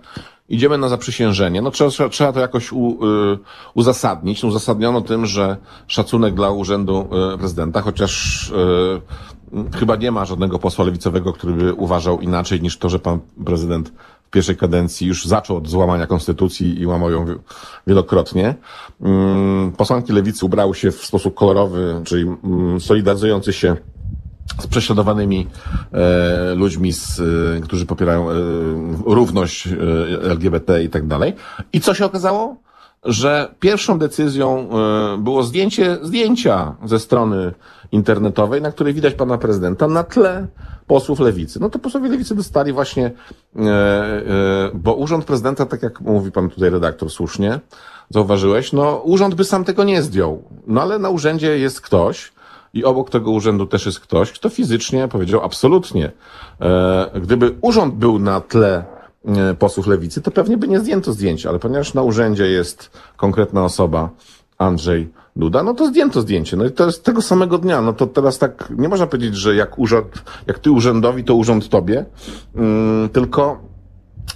[0.49, 1.61] idziemy na zaprzysiężenie.
[1.61, 3.37] No trzeba, trzeba, to jakoś u, y,
[3.73, 4.43] uzasadnić.
[4.43, 10.85] Uzasadniono tym, że szacunek dla urzędu y, prezydenta, chociaż y, chyba nie ma żadnego posła
[10.85, 13.91] lewicowego, który by uważał inaczej niż to, że pan prezydent
[14.27, 17.35] w pierwszej kadencji już zaczął od złamania konstytucji i łamał ją wi-
[17.87, 18.55] wielokrotnie.
[19.01, 23.75] Mm, Posłanki lewicy ubrały się w sposób kolorowy, czyli mm, solidaryzujący się
[24.61, 25.47] z prześladowanymi
[25.93, 28.33] e, ludźmi, z, e, którzy popierają e,
[29.05, 29.71] równość e,
[30.23, 31.33] LGBT i tak dalej.
[31.73, 32.55] I co się okazało?
[33.03, 37.53] Że pierwszą decyzją e, było zdjęcie zdjęcia ze strony
[37.91, 40.47] internetowej, na której widać pana prezydenta na tle
[40.87, 41.59] posłów lewicy.
[41.59, 44.23] No to posłowie lewicy dostali właśnie, e, e,
[44.73, 47.59] bo urząd prezydenta, tak jak mówi pan tutaj redaktor słusznie,
[48.09, 50.43] zauważyłeś, no urząd by sam tego nie zdjął.
[50.67, 52.31] No ale na urzędzie jest ktoś,
[52.73, 56.11] i obok tego urzędu też jest ktoś, kto fizycznie powiedział absolutnie.
[56.61, 58.83] E, gdyby urząd był na tle
[59.25, 63.63] e, posłów lewicy, to pewnie by nie zdjęto zdjęcia, ale ponieważ na urzędzie jest konkretna
[63.65, 64.09] osoba,
[64.57, 66.57] Andrzej Duda, no to zdjęto zdjęcie.
[66.57, 67.81] No i to jest tego samego dnia.
[67.81, 71.69] No to teraz tak, nie można powiedzieć, że jak urząd, jak ty urzędowi, to urząd
[71.69, 72.05] tobie,
[72.55, 73.59] mm, tylko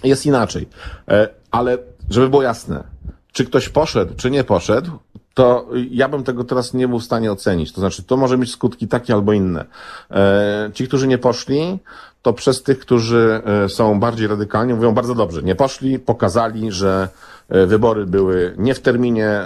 [0.04, 0.68] jest inaczej.
[1.08, 1.78] E, ale
[2.10, 2.84] żeby było jasne,
[3.32, 4.92] czy ktoś poszedł, czy nie poszedł,
[5.34, 7.74] to ja bym tego teraz nie był w stanie ocenić.
[7.74, 9.66] To znaczy, to może mieć skutki takie albo inne.
[10.12, 11.80] E, ci, którzy nie poszli,
[12.22, 15.44] to przez tych, którzy e, są bardziej radykalni, mówią bardzo dobrze.
[15.44, 17.08] Nie poszli, pokazali, że
[17.50, 19.42] e, wybory były nie w terminie,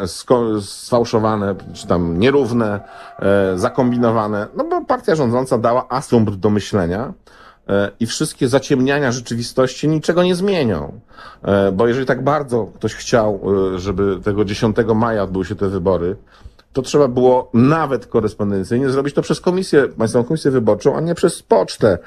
[0.61, 2.79] sfałszowane, czy tam nierówne,
[3.55, 4.47] zakombinowane.
[4.57, 7.13] No bo partia rządząca dała asumpt do myślenia.
[7.69, 10.99] E, i wszystkie zaciemniania rzeczywistości niczego nie zmienią.
[11.43, 13.41] E, Bo jeżeli tak bardzo ktoś chciał,
[13.75, 16.15] e, żeby tego 10 maja odbyły się te wybory,
[16.73, 21.43] to trzeba było nawet korespondencyjnie zrobić to przez komisję, Państwową Komisję Wyborczą, a nie przez
[21.43, 21.97] Pocztę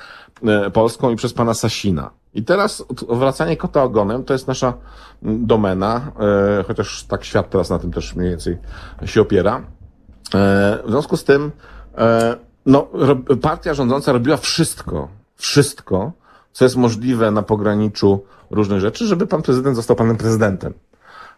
[0.73, 2.11] Polską i przez pana Sasina.
[2.35, 4.75] I teraz wracanie kota ogonem to jest nasza
[5.23, 6.13] mm, domena,
[6.67, 8.59] chociaż tak świat teraz na tym też mniej więcej
[9.05, 9.63] się opiera.
[10.85, 11.51] W związku z tym,
[12.67, 12.89] no,
[13.43, 16.13] partia rządząca robiła wszystko, wszystko,
[16.53, 20.75] co jest możliwe na pograniczu różnych rzeczy, żeby pan prezydent został panem prezydentem.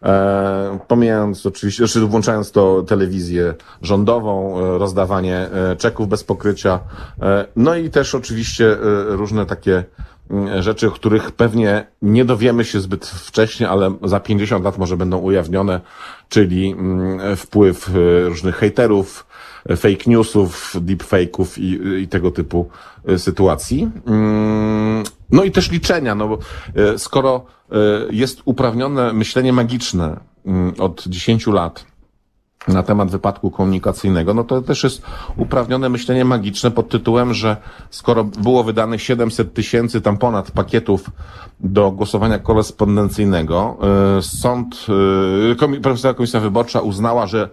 [0.03, 6.81] E, pomijając oczywiście, czy włączając to telewizję rządową, e, rozdawanie e, czeków bez pokrycia,
[7.23, 8.77] e, no i też oczywiście e,
[9.09, 9.85] różne takie
[10.31, 15.19] mm, rzeczy, których pewnie nie dowiemy się zbyt wcześnie, ale za 50 lat może będą
[15.19, 15.81] ujawnione,
[16.29, 17.91] czyli mm, wpływ
[18.25, 19.27] różnych hejterów,
[19.69, 22.69] fake newsów, deepfake'ów i, i tego typu
[23.09, 23.91] e, sytuacji.
[24.07, 26.39] Mm, No i też liczenia, no bo
[26.75, 27.77] e, skoro e,
[28.11, 31.87] jest uprawnione myślenie magiczne mm, od 10 lat,
[32.69, 35.03] na temat wypadku komunikacyjnego, no to też jest
[35.37, 37.57] uprawnione myślenie magiczne pod tytułem, że
[37.91, 41.11] skoro było wydanych 700 tysięcy, tam ponad pakietów
[41.61, 43.79] do głosowania korespondencyjnego,
[44.21, 44.87] sąd,
[46.17, 47.49] Komisja Wyborcza uznała, że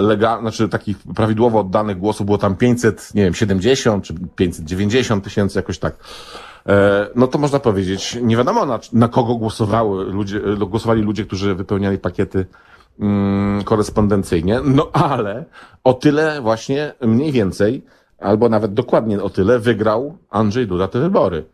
[0.00, 5.58] legal, znaczy takich prawidłowo oddanych głosów było tam 500, nie wiem, 70 czy 590 tysięcy,
[5.58, 5.94] jakoś tak.
[6.66, 11.24] E, No to można powiedzieć, nie wiadomo na, na kogo głosowały ludzie, e, głosowali ludzie,
[11.24, 12.46] którzy wypełniali pakiety
[13.00, 15.44] mm, korespondencyjnie, no ale
[15.84, 17.82] o tyle właśnie mniej więcej,
[18.20, 21.44] albo nawet dokładnie o tyle wygrał Andrzej Duda te wybory.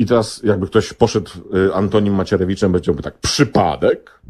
[0.00, 4.20] I teraz jakby ktoś poszedł y, Antonim Macierewiczem, powiedziałby tak, przypadek,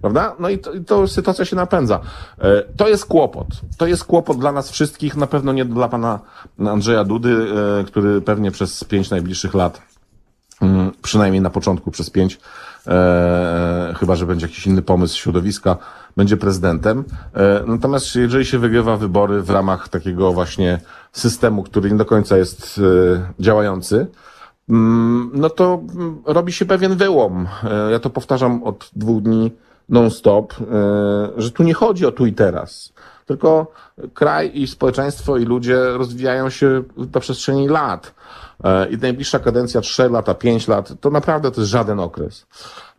[0.00, 0.36] prawda?
[0.38, 2.00] No i to, i to sytuacja się napędza.
[2.38, 3.46] E, To jest kłopot.
[3.78, 6.20] To jest kłopot dla nas wszystkich, na pewno nie dla pana
[6.58, 7.46] Andrzeja Dudy,
[7.80, 9.82] e, który pewnie przez pięć najbliższych lat
[10.62, 12.40] Mm, przynajmniej na początku przez pięć,
[12.86, 15.76] e, chyba że będzie jakiś inny pomysł środowiska,
[16.16, 17.04] będzie prezydentem.
[17.66, 20.80] Natomiast jeżeli się wygrywa wybory w ramach takiego właśnie
[21.12, 22.80] systemu, który nie do końca jest
[23.40, 24.06] działający,
[25.32, 27.48] no to mm, robi się pewien wyłom.
[27.64, 29.52] E, ja to powtarzam od dwóch dni
[29.88, 30.64] non-stop, e,
[31.36, 32.92] że tu nie chodzi o tu i teraz.
[33.26, 33.72] Tylko
[34.14, 36.82] kraj i społeczeństwo i ludzie rozwijają się
[37.14, 38.14] na przestrzeni lat.
[38.64, 42.46] E, I najbliższa kadencja 3 lata, 5 lat, to naprawdę to jest żaden okres.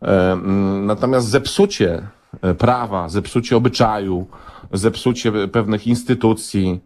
[0.00, 2.08] Mm, Natomiast zepsucie
[2.58, 4.26] prawa, zepsucie obyczaju,
[4.72, 6.80] zepsucie pewnych instytucji,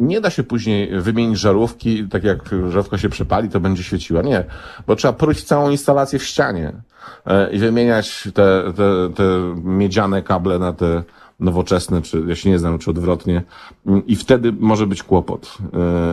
[0.00, 2.38] nie da się później wymienić żarówki, tak jak
[2.68, 4.22] żarówka się przepali, to będzie świeciła.
[4.22, 4.44] Nie,
[4.86, 6.72] bo trzeba pryć całą instalację w ścianie
[7.26, 9.24] e, i wymieniać te, te, te
[9.64, 11.02] miedziane kable na te
[11.40, 13.42] nowoczesne, czy ja się nie znam, czy odwrotnie.
[14.06, 15.58] I wtedy może być kłopot.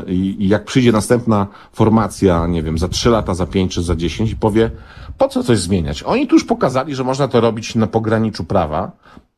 [0.07, 3.83] E, I i jak przyjdzie następna formacja, nie wiem, za trzy lata, za pięć czy
[3.83, 4.71] za dziesięć i powie,
[5.17, 6.03] po co coś zmieniać?
[6.03, 8.91] Oni tu już pokazali, że można to robić na pograniczu prawa.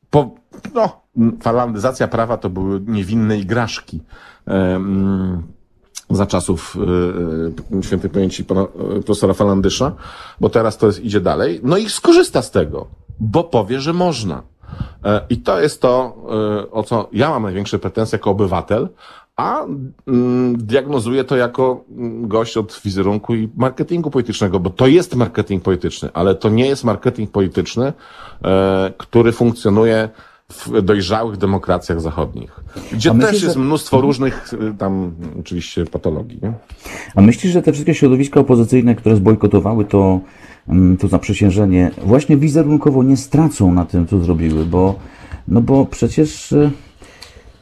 [0.09, 0.35] Po,
[0.73, 1.01] no,
[1.41, 4.01] falandyzacja prawa to były niewinne igraszki.
[4.49, 4.79] E,
[6.09, 6.77] za czasów
[7.79, 9.91] y, świętej pamięci pana y, profesora Falandysza,
[10.41, 11.59] bo teraz to jest, idzie dalej.
[11.63, 12.87] No i skorzysta z tego,
[13.19, 14.43] bo powie, że można.
[15.05, 16.15] E, I to jest to,
[16.71, 18.89] o co ja mam największe pretensje jako obywatel,
[19.39, 19.65] a
[20.07, 25.63] mm, diagnozuję to jako mm, gość od wizerunku i marketingu politycznego, bo to jest marketing
[25.63, 27.93] polityczny, ale to nie jest marketing polityczny,
[28.43, 30.09] e, który funkcjonuje
[30.53, 32.59] w dojrzałych demokracjach zachodnich,
[32.93, 36.39] gdzie A też myślisz, jest że- mnóstwo różnych y, tam oczywiście patologii.
[36.43, 36.53] Nie?
[37.15, 40.19] A myślisz, że te wszystkie środowiska opozycyjne, które zbojkotowały to,
[40.67, 44.95] mm, to zaprzysiężenie, właśnie wizerunkowo nie stracą na tym, co zrobiły, bo,
[45.47, 46.71] no bo przecież e,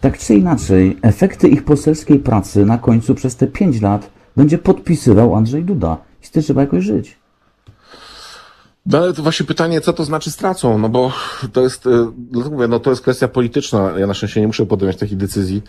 [0.01, 5.35] tak czy inaczej, efekty ich poselskiej pracy na końcu przez te pięć lat będzie podpisywał
[5.35, 5.97] Andrzej Duda.
[6.23, 7.17] I z tym trzeba jakoś żyć.
[8.87, 11.11] No ale to właśnie pytanie, co to znaczy stracą, no bo
[11.53, 13.91] to jest, y, dlatego mówię, no to jest kwestia polityczna.
[13.97, 15.63] Ja na szczęście nie muszę podejmować takich decyzji,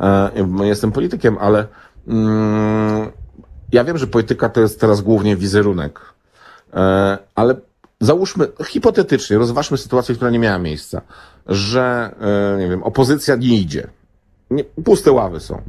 [0.00, 1.66] e, nie jestem politykiem, ale
[2.08, 3.10] mm,
[3.72, 6.00] ja wiem, że polityka to jest teraz głównie wizerunek,
[6.74, 7.54] e, ale
[8.00, 11.00] załóżmy, hipotetycznie, rozważmy sytuację, która nie miała miejsca,
[11.46, 12.14] że,
[12.54, 13.88] e, nie wiem, opozycja nie idzie.
[14.84, 15.62] Puste ławy są.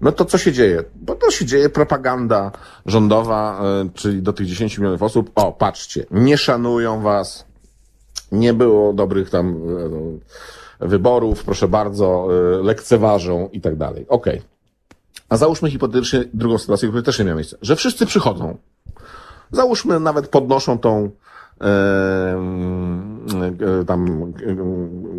[0.00, 0.84] No to co się dzieje?
[0.94, 2.52] Bo to się dzieje propaganda
[2.86, 5.30] rządowa, e, czyli do tych 10 milionów osób.
[5.34, 7.44] O, patrzcie, nie szanują was,
[8.32, 9.56] nie było dobrych tam
[10.80, 14.06] e, wyborów, proszę bardzo, e, lekceważą i tak dalej.
[14.08, 14.42] Okej.
[15.28, 18.56] A załóżmy hipotetycznie drugą sytuację, która też nie miała miejsca, że wszyscy przychodzą.
[19.52, 21.10] Załóżmy nawet podnoszą tą
[21.60, 21.66] e,
[23.80, 24.32] e, tam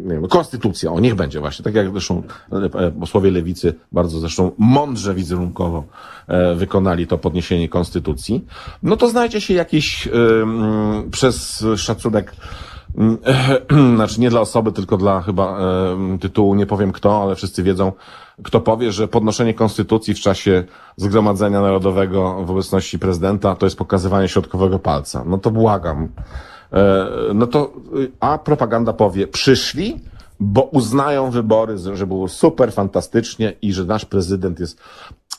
[0.09, 4.51] nie wiem, konstytucję, o niech będzie właśnie, tak jak zresztą e, posłowie lewicy bardzo zresztą
[4.57, 5.83] mądrze wizerunkowo
[6.27, 8.45] e, wykonali to podniesienie konstytucji,
[8.83, 10.11] no to znajdzie się jakiś e,
[11.11, 12.35] przez szacunek
[13.95, 17.91] znaczy nie dla osoby, tylko dla chyba e, tytułu, nie powiem kto, ale wszyscy wiedzą,
[18.43, 20.63] kto powie, że podnoszenie konstytucji w czasie
[20.97, 25.23] Zgromadzenia Narodowego w obecności prezydenta to jest pokazywanie środkowego palca.
[25.25, 26.09] No to błagam.
[26.73, 29.99] E, no to, y, a propaganda powie, przyszli,
[30.39, 34.79] bo uznają wybory, że było super, fantastycznie i że nasz prezydent jest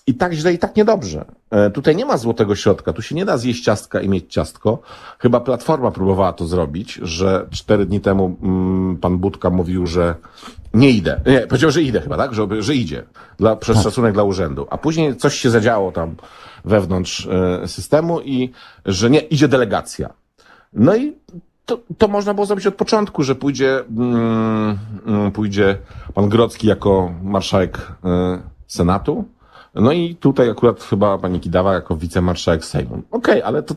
[0.06, 1.24] i tak źle, i tak niedobrze.
[1.50, 2.92] E, Tutaj nie ma złotego środka.
[2.92, 4.78] Tu się nie da zjeść ciastka i mieć ciastko.
[5.18, 10.14] Chyba Platforma próbowała to zrobić, że cztery dni temu mm, pan Budka mówił, że
[10.74, 11.20] nie idę.
[11.26, 12.34] Nie, powiedział, że idę chyba, tak?
[12.34, 13.02] Że, że idzie.
[13.38, 14.66] Dla, przez szacunek dla urzędu.
[14.70, 16.14] A później coś się zadziało tam
[16.64, 18.50] wewnątrz e, systemu i
[18.86, 20.10] że nie, idzie delegacja.
[20.72, 21.16] No i
[21.66, 25.78] to, to można było zrobić od początku, że pójdzie, mm, mm, pójdzie
[26.14, 29.24] pan Grocki jako marszałek e, Senatu.
[29.74, 33.02] No i tutaj akurat chyba pani Kidawa jako wicemarszałek Sejmu.
[33.10, 33.74] Okej, ale to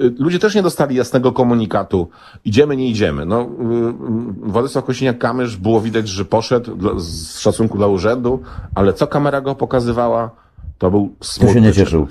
[0.00, 2.08] y, ludzie też nie dostali jasnego komunikatu.
[2.44, 3.26] Idziemy, nie idziemy.
[3.26, 8.42] No, y, y, Władysław Kosiniak-Kamysz było widać, że poszedł z szacunku dla urzędu,
[8.74, 10.30] ale co kamera go pokazywała,
[10.78, 12.06] to był smutny nie cieszył.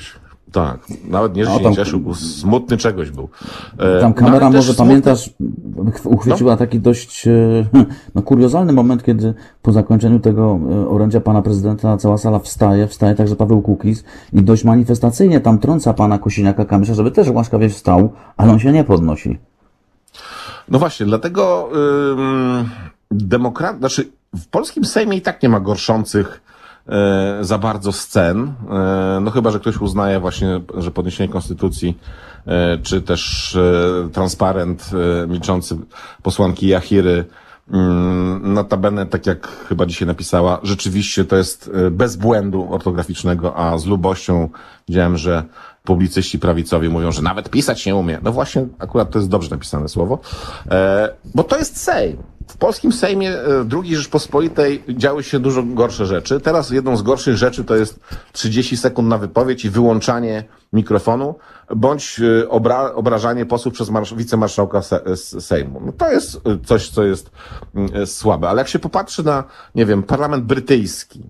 [0.51, 0.79] Tak,
[1.09, 3.29] nawet nie, że No, się tam- nie cieszył, smutny czegoś był.
[3.77, 5.29] E, Tam no, kamera, może pamiętasz,
[5.93, 7.31] ch- uchwyciła taki dość e,
[8.15, 13.15] no, kuriozalny moment, kiedy po zakończeniu tego e, orędzia pana prezydenta cała sala wstaje, wstaje
[13.15, 18.13] także Paweł Kukiz i dość manifestacyjnie tam trąca pana Kosiniaka Kamysza, żeby też łaskawie wstał,
[18.37, 19.39] ale on się nie podnosi.
[20.69, 21.69] No właśnie, dlatego
[22.11, 22.69] ym,
[23.11, 26.41] demokrat, znaczy w polskim Sejmie i tak nie ma gorszących
[27.41, 31.97] za bardzo scen, e, no chyba, że ktoś uznaje właśnie, że podniesienie konstytucji,
[32.45, 34.89] e, czy też e, transparent
[35.23, 35.77] e, milczący
[36.23, 37.25] posłanki Jachiry,
[37.71, 43.77] mm, Notabene, tak jak chyba dzisiaj napisała, rzeczywiście to jest e, bez błędu ortograficznego, a
[43.77, 44.49] z lubością
[44.87, 45.43] widziałem, że
[45.83, 48.19] publicyści prawicowi mówią, że nawet pisać nie umie.
[48.23, 50.19] No właśnie, akurat to jest dobrze napisane słowo,
[50.71, 52.17] e, bo to jest Sejm.
[52.51, 56.39] W polskim Sejmie e, II Rzeczpospolitej działy się dużo gorsze rzeczy.
[56.39, 57.99] Teraz jedną z gorszych rzeczy to jest
[58.31, 60.43] 30 sekund na wypowiedź i wyłączanie
[60.73, 61.35] mikrofonu,
[61.75, 65.81] bądź e, obra obrażanie posłów przez marsz- wicemarszałka se Sejmu.
[65.85, 67.31] No to jest e, coś, co jest
[67.75, 68.49] mm, słabe.
[68.49, 69.43] Ale jak się popatrzy na,
[69.75, 71.29] nie wiem, parlament brytyjski,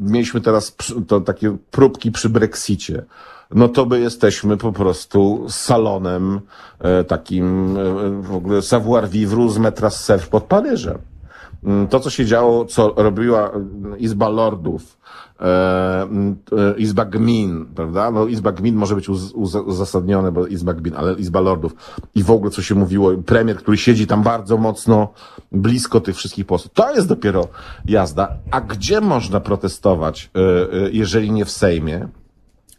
[0.00, 0.76] mieliśmy teraz
[1.06, 3.04] to takie próbki przy Brexicie,
[3.50, 6.40] no to by jesteśmy po prostu salonem
[6.80, 10.98] e, takim e, w ogóle savoir vivre z metra surf pod Paryżem.
[11.64, 14.98] Mm, To, co się działo, co robiła e, Izba Lordów,
[15.40, 18.10] e, m, e, Izba Gmin, prawda?
[18.10, 21.74] No, Izba Gmin może być uz, uz, uzasadnione, bo Izba Gmin, ale Izba Lordów
[22.14, 25.08] i w ogóle, co się mówiło, premier, który siedzi tam bardzo mocno
[25.52, 26.72] blisko tych wszystkich posłów.
[26.74, 27.48] To jest dopiero
[27.84, 28.28] jazda.
[28.50, 32.08] A gdzie można protestować, e, jeżeli nie w Sejmie?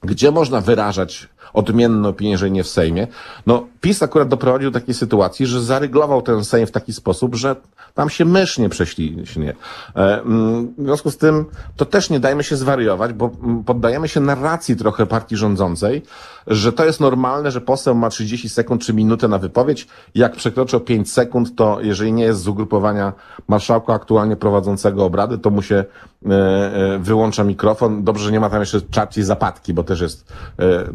[0.03, 3.07] Gdzie można wyrażać odmienne opinie, jeżeli nie w Sejmie?
[3.45, 7.55] No, PiS akurat doprowadził do takiej sytuacji, że zaryglował ten Sejm w taki sposób, że
[7.93, 9.53] tam się mysz nie prześliśnie.
[9.95, 11.45] E, mm, W związku z tym
[11.75, 16.01] to też nie dajmy się zwariować, bo mm, poddajemy się narracji trochę partii rządzącej,
[16.47, 19.87] że to jest normalne, że poseł ma 30 sekund czy minutę na wypowiedź.
[20.15, 23.13] Jak przekroczy o 5 sekund, to jeżeli nie jest z ugrupowania
[23.47, 25.85] marszałka aktualnie prowadzącego obrady, to mu się e,
[26.31, 28.03] e, wyłącza mikrofon.
[28.03, 30.33] Dobrze, że nie ma tam jeszcze czarci zapadki, bo też jest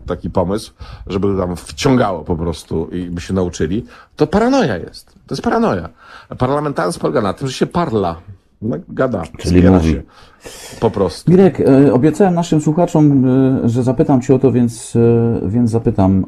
[0.07, 0.50] taki pomysł,
[1.07, 3.85] żeby tam wciągało po prostu i by się nauczyli.
[4.17, 5.07] To paranoja jest.
[5.07, 5.89] To jest paranoja.
[6.39, 8.17] Parlamentaryzm polega na tym, że się parla.
[8.63, 9.23] No, gada.
[9.39, 9.91] Czyli mówi.
[9.91, 10.03] się.
[10.81, 11.31] Po prostu.
[11.31, 13.25] Mirek, e, obiecałem naszym słuchaczom,
[13.65, 16.27] e, że zapytam Cię o to, więc, e, więc zapytam.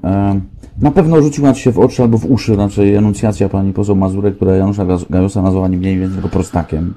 [0.81, 4.37] Na pewno rzuciła Ci się w oczy albo w uszy raczej enuncjacja pani poseł Mazurek,
[4.37, 6.95] która Janusza Gajosa nazwała nie mniej więcej tylko prostakiem.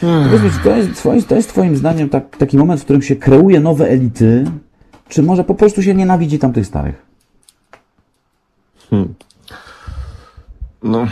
[0.00, 3.02] Powiedz mi, czy to jest, twoim, to jest Twoim zdaniem tak, taki moment, w którym
[3.02, 4.44] się kreuje nowe elity,
[5.12, 7.06] czy może po prostu się nienawidzi tamtych starych?
[10.82, 11.06] No,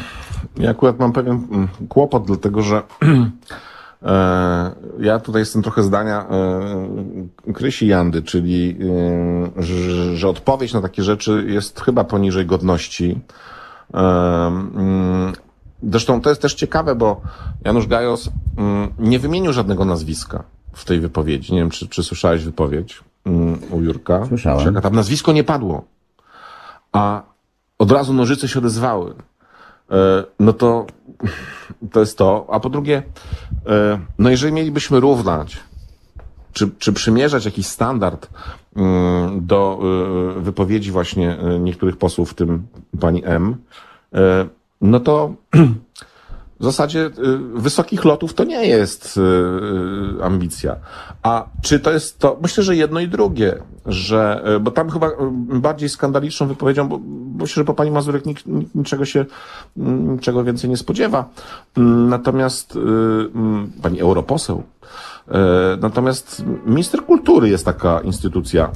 [0.57, 2.83] ja akurat mam pewien mm, kłopot, dlatego że
[4.03, 4.71] e,
[5.01, 6.27] ja tutaj jestem trochę zdania
[7.47, 8.77] e, Krysi Jandy, czyli
[9.59, 9.63] e,
[10.17, 13.21] że, odpowiedź na takie rzeczy jest chyba poniżej godności.
[13.95, 15.33] Mm,
[15.83, 17.21] Zresztą to jest też ciekawe, bo
[17.65, 21.53] Janusz Gajos mm, nie wymienił żadnego nazwiska w tej wypowiedzi.
[21.53, 23.03] Nie wiem, czy, czy słyszałeś wypowiedź
[23.71, 24.27] u Jurka.
[24.27, 24.65] Słyszałem.
[24.65, 25.85] Czeka, Tam nazwisko nie padło,
[26.93, 27.23] a
[27.79, 29.15] od razu nożyce się odezwały.
[29.91, 30.87] E, no to
[31.93, 32.47] to jest to.
[32.51, 33.03] A po drugie,
[33.67, 35.61] e, no jeżeli mielibyśmy równać,
[36.53, 38.29] czy, czy przymierzać jakiś standard
[38.77, 39.81] mm, do
[40.37, 42.67] e, wypowiedzi właśnie niektórych posłów, w tym
[43.01, 43.57] pani M,
[44.81, 45.35] no to
[46.61, 47.11] w zasadzie y,
[47.55, 49.21] wysokich lotów to nie jest y,
[50.21, 50.77] y, ambicja.
[51.23, 52.39] A czy to jest to?
[52.43, 55.11] Myślę, że jedno i drugie, że, bo tam chyba
[55.49, 57.01] bardziej skandaliczną wypowiedzią, bo,
[57.35, 58.45] myślę, że po pani Mazurek nikt,
[58.75, 59.25] niczego się,
[59.77, 61.29] mm, niczego więcej nie spodziewa.
[61.77, 64.63] Mm, Natomiast mm, pani europoseł,
[65.81, 68.71] natomiast minister kultury jest taka instytucja,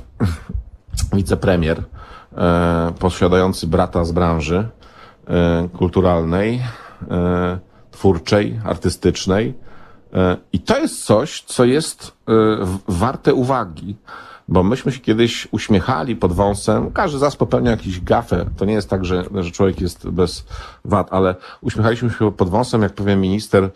[1.12, 1.82] wicepremier,
[2.98, 4.68] posiadający brata z branży
[5.78, 6.62] kulturalnej,
[7.94, 9.54] twórczej, artystycznej.
[10.14, 12.32] E, I to jest coś, co jest e,
[12.88, 13.96] warte uwagi,
[14.48, 16.90] bo myśmy się kiedyś uśmiechali pod wąsem.
[16.90, 18.46] Każdy z nas popełnia jakiś gafę.
[18.56, 20.44] To nie jest tak, że, że człowiek jest bez
[20.84, 23.70] wad, ale uśmiechaliśmy się pod wąsem, jak powiem minister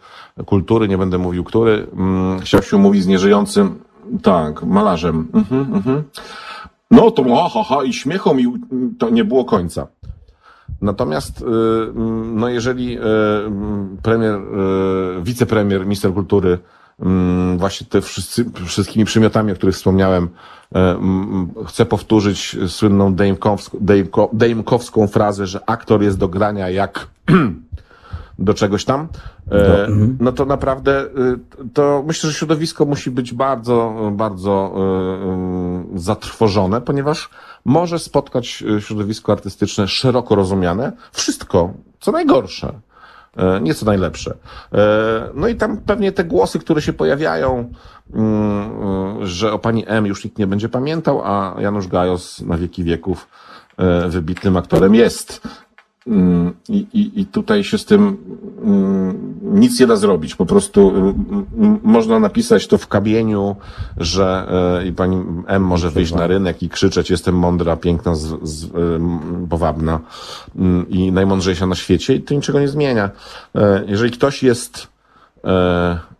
[0.46, 3.78] kultury, nie będę mówił który, mm, chciał się umówić z nieżyjącym,
[4.22, 5.28] tak, malarzem.
[5.34, 6.02] Mhm, mhm.
[6.90, 8.46] No to ha, ha, ha, i śmiechom i
[8.98, 9.86] to nie było końca.
[10.80, 13.00] Natomiast, y, mm, no jeżeli y,
[13.46, 16.58] mm, premier, y, wicepremier, minister kultury
[17.00, 20.28] mm, właśnie te wszyscy, wszystkimi przymiotami, o których wspomniałem,
[21.66, 27.06] chce powtórzyć słynną Dejmkowską, Dejmko, Dejmkowską frazę, że aktor jest do grania jak
[28.38, 29.08] do czegoś tam,
[29.52, 29.88] e,
[30.20, 31.08] no to naprawdę y,
[31.74, 34.74] to myślę, że środowisko musi być bardzo, bardzo
[35.94, 37.30] y, zatrwożone, ponieważ
[37.64, 42.72] może spotkać środowisko artystyczne szeroko rozumiane wszystko, co najgorsze.
[43.36, 44.34] e, Nie co najlepsze.
[44.72, 47.72] E, No i tam pewnie te głosy, które się pojawiają,
[48.14, 52.84] mm, że o pani M już nikt nie będzie pamiętał, a Janusz Gajos na wieki
[52.84, 53.28] wieków
[53.76, 55.40] e, wybitnym aktorem jest.
[56.08, 58.16] Mm, I, i, I tutaj się z tym
[58.64, 60.34] mm, nic nie da zrobić.
[60.34, 63.56] Po prostu mm, można napisać to w kamieniu,
[63.96, 64.46] że
[64.80, 68.64] e, i pani M może wyjść na rynek i krzyczeć jestem mądra, piękna, z, z,
[68.64, 68.68] e,
[69.50, 70.00] powabna
[70.88, 73.10] i najmądrzejsza na świecie i to niczego nie zmienia.
[73.54, 74.88] E, jeżeli ktoś jest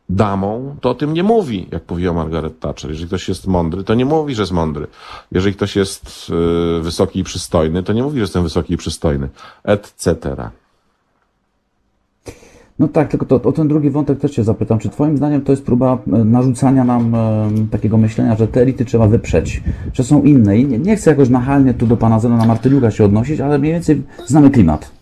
[0.08, 2.90] damą, to o tym nie mówi, jak mówiła Margaret Thatcher.
[2.90, 4.86] Jeżeli ktoś jest mądry, to nie mówi, że jest mądry.
[5.32, 6.30] Jeżeli ktoś jest
[6.78, 9.28] y, wysoki i przystojny, to nie mówi, że jestem wysoki i przystojny,
[9.64, 10.36] etc.
[12.78, 14.78] No tak, tylko to, o ten drugi wątek też Cię zapytam.
[14.78, 18.84] Czy Twoim zdaniem to jest próba e, narzucania nam e, takiego myślenia, że te elity
[18.84, 20.58] trzeba wyprzeć, że są inne?
[20.58, 23.72] I nie, nie chcę jakoś nachalnie tu do Pana Zenona Martyniuka się odnosić, ale mniej
[23.72, 24.97] więcej znamy klimat.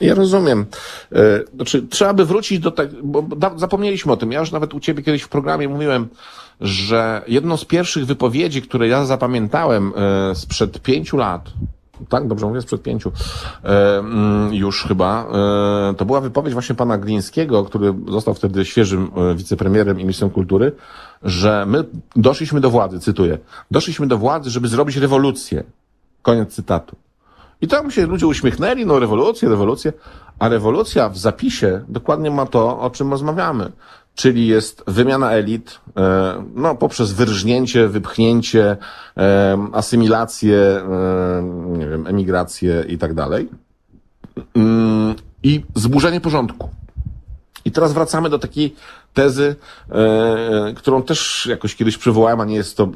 [0.00, 0.66] Ja rozumiem.
[1.12, 4.32] E, znaczy, trzeba by wrócić do tego, bo zapomnieliśmy o tym.
[4.32, 6.08] Ja już nawet u ciebie kiedyś w programie mówiłem,
[6.60, 11.50] że jedną z pierwszych wypowiedzi, które ja zapamiętałem e, sprzed pięciu lat,
[12.08, 13.12] tak, dobrze mówię, sprzed pięciu,
[13.64, 15.26] e, mm, już chyba,
[15.96, 20.72] to była wypowiedź właśnie pana Glińskiego, który został wtedy świeżym wicepremierem i ministrem kultury,
[21.22, 21.84] że my
[22.16, 23.38] doszliśmy do władzy, cytuję,
[23.70, 25.64] doszliśmy do władzy, żeby zrobić rewolucję.
[26.22, 26.96] Koniec cytatu.
[27.60, 29.92] I tam się ludzie uśmiechnęli, no rewolucję, rewolucję,
[30.38, 33.72] a rewolucja w zapisie dokładnie ma to, o czym rozmawiamy.
[34.14, 38.76] Czyli jest wymiana elit, e, no, poprzez wyrżnięcie, wypchnięcie,
[39.16, 41.42] e, asymilację, e,
[41.78, 43.48] nie wiem, emigrację i tak dalej.
[44.54, 46.68] Mm, I zburzenie porządku.
[47.66, 48.74] I teraz wracamy do takiej
[49.14, 49.56] tezy,
[49.90, 52.88] e, którą też jakoś kiedyś przywołałem, a nie jest to,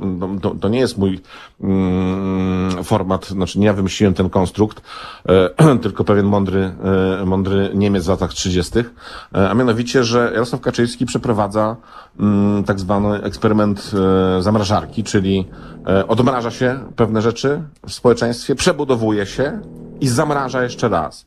[0.42, 1.20] to, to nie jest mój
[1.60, 4.82] mm, format, znaczy nie ja wymyśliłem ten konstrukt,
[5.28, 6.72] e, tylko pewien mądry,
[7.20, 11.76] e, mądry Niemiec w latach 30., e, a mianowicie, że Jarosław Kaczyński przeprowadza
[12.20, 13.90] mm, tak zwany eksperyment
[14.38, 15.48] e, zamrażarki, czyli
[15.86, 19.60] e, odmraża się pewne rzeczy w społeczeństwie, przebudowuje się
[20.00, 21.26] i zamraża jeszcze raz.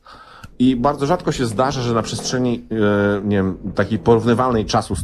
[0.58, 4.94] I bardzo rzadko się zdarza, że na przestrzeni e, nie wiem, takiej porównywalnej czasu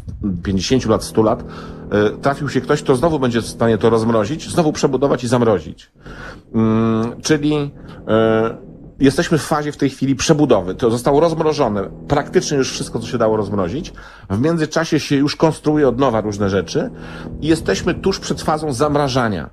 [0.42, 1.44] 50 lat, 100 lat
[1.90, 5.92] e, trafił się ktoś, kto znowu będzie w stanie to rozmrozić, znowu przebudować i zamrozić.
[6.55, 7.70] Mm, czyli
[8.09, 8.57] e,
[9.01, 10.74] jesteśmy w fazie w tej chwili przebudowy.
[10.74, 13.92] To zostało rozmrożone, praktycznie już wszystko, co się dało rozmrozić.
[14.30, 16.90] W międzyczasie się już konstruuje od nowa różne rzeczy
[17.40, 19.51] i jesteśmy tuż przed fazą zamrażania.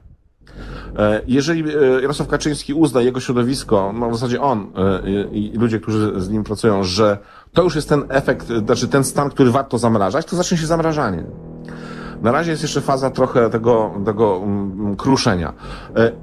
[0.97, 5.79] E, jeżeli e, Jarosław Kaczyński uzna jego środowisko, no w zasadzie on e, i ludzie,
[5.79, 7.17] którzy z nim pracują, że
[7.53, 11.23] to już jest ten efekt, znaczy ten stan, który warto zamrażać, to zacznie się zamrażanie.
[12.21, 15.53] Na razie jest jeszcze faza trochę tego, tego mm, kruszenia.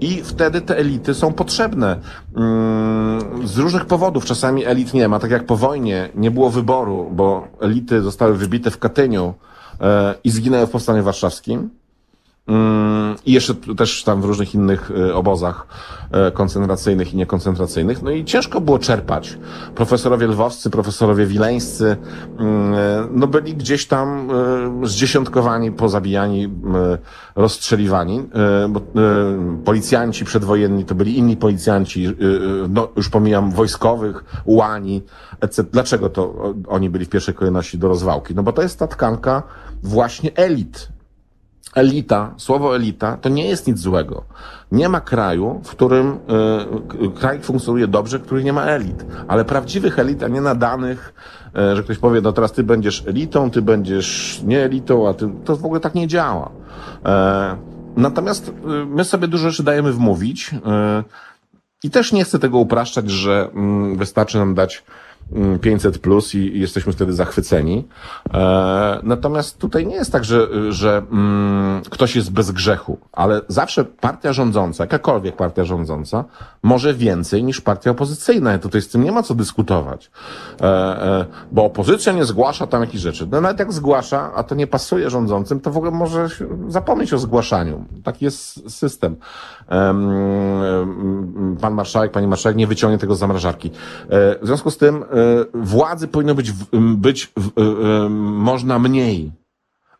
[0.01, 2.01] I wtedy te elity są potrzebne.
[2.37, 4.25] Mm, z różnych powodów.
[4.25, 5.18] Czasami elit nie ma.
[5.18, 9.35] Tak jak po wojnie nie było wyboru, bo elity zostały wybite w Katyniu
[10.25, 11.70] i zginęły w Powstaniu Warszawskim
[13.26, 15.66] I jeszcze też tam w różnych innych e, obozach
[16.11, 18.03] e, koncentracyjnych i niekoncentracyjnych.
[18.03, 19.38] No i ciężko było czerpać.
[19.74, 21.97] Profesorowie lwowscy, profesorowie wileńscy,
[22.38, 24.28] mm, e, no byli gdzieś tam
[24.82, 26.49] zdziesiątkowani, pozabijani,
[27.36, 28.28] rozstrzeliwani.
[29.64, 32.16] Policjanci przedwojenni to byli inni policjanci,
[32.68, 35.03] no już pomijam wojskowych, ułani,
[35.40, 35.64] etc.
[35.72, 38.34] Dlaczego to oni byli w pierwszej kolejności do rozwałki?
[38.34, 39.42] No bo to jest ta tkanka
[39.82, 40.93] właśnie elit
[41.75, 44.25] elita, słowo elita, to nie jest nic złego.
[44.73, 46.19] Nie ma kraju, w którym
[47.05, 49.07] y, kraj funkcjonuje dobrze, który nie ma elit.
[49.29, 51.15] Ale prawdziwych elit, a nie nadanych,
[51.73, 55.31] y, że ktoś powie, no teraz ty będziesz elitą, ty będziesz nie elitą, a ty,
[55.45, 56.51] to w ogóle tak nie działa.
[57.05, 57.57] E,
[57.97, 58.53] natomiast y,
[58.87, 60.51] my sobie dużo rzeczy dajemy wmówić
[61.83, 64.85] i też nie chcę tego upraszczać, że mm, wystarczy nam dać
[65.61, 67.89] 500 plus i, jesteśmy wtedy zachwyceni.
[68.35, 73.85] E, natomiast tutaj nie jest tak, że, że mm, ktoś jest bez grzechu, ale zawsze
[73.85, 76.25] partia rządząca, jakakolwiek partia rządząca,
[76.62, 78.59] może więcej niż partia opozycyjna.
[78.59, 80.11] Tutaj z tym nie ma co dyskutować.
[80.61, 83.29] E, e, bo opozycja nie zgłasza tam jakichś rzeczy.
[83.31, 86.29] No nawet jak zgłasza, a to nie pasuje rządzącym, to w ogóle może
[86.68, 87.85] zapomnieć o zgłaszaniu.
[88.05, 89.16] Taki jest system.
[91.61, 93.70] Pan marszałek, pani marszałek nie wyciągnie tego z zamrażarki.
[94.11, 95.05] W związku z tym
[95.55, 96.53] władzy powinno być,
[96.97, 99.33] być e, można mniej.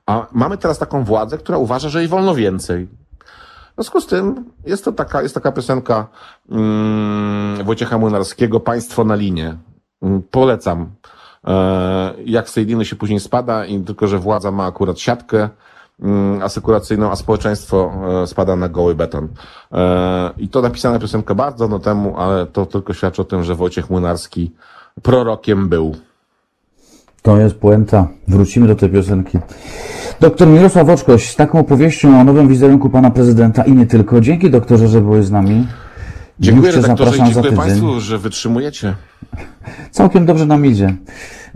[0.07, 2.88] A mamy teraz taką władzę, która uważa, że jej wolno więcej.
[3.75, 6.07] W związku z tym jest to taka, jest taka piosenka
[6.49, 9.57] um, Wojciecha Młynarskiego, Państwo na linie.
[10.01, 10.91] Um, polecam.
[11.47, 15.49] E, jak z tej liny się później spada i tylko, że władza ma akurat siatkę
[15.99, 19.29] um, asekuracyjną, a społeczeństwo e, spada na goły beton.
[19.72, 23.55] E, I to napisana piosenka bardzo dawno temu, ale to tylko świadczy o tym, że
[23.55, 24.53] Wojciech Młynarski
[25.03, 25.96] prorokiem był.
[27.22, 28.08] To jest puenta.
[28.29, 29.38] Wrócimy do tej piosenki.
[30.21, 34.21] Doktor Mirosław Oczkoś z taką opowieścią o nowym wizerunku pana prezydenta i nie tylko.
[34.21, 35.66] Dzięki doktorze, że byłeś z nami.
[36.41, 37.53] Dziękuję Już redaktorze i dziękuję.
[37.53, 38.95] Państwu, że wytrzymujecie.
[39.91, 40.95] Całkiem dobrze nam idzie.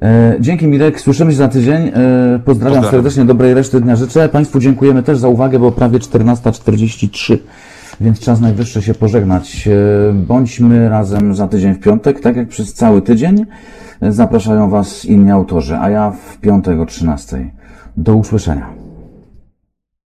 [0.03, 1.77] E, Dzięki Mirek, słyszymy się za tydzień.
[1.77, 2.91] E, Pozdrawiam, Pozdrawiam.
[2.91, 4.29] serdecznie, dobrej reszty dnia życzę.
[4.29, 7.39] Państwu dziękujemy też za uwagę, bo prawie 14.43,
[8.01, 9.69] więc czas najwyższy się pożegnać.
[9.69, 13.47] E, Bądźmy razem za tydzień w piątek, tak jak przez cały tydzień.
[14.03, 17.45] Zapraszają Was inni autorzy, a ja w piątek o 13.00.
[17.97, 18.88] Do usłyszenia.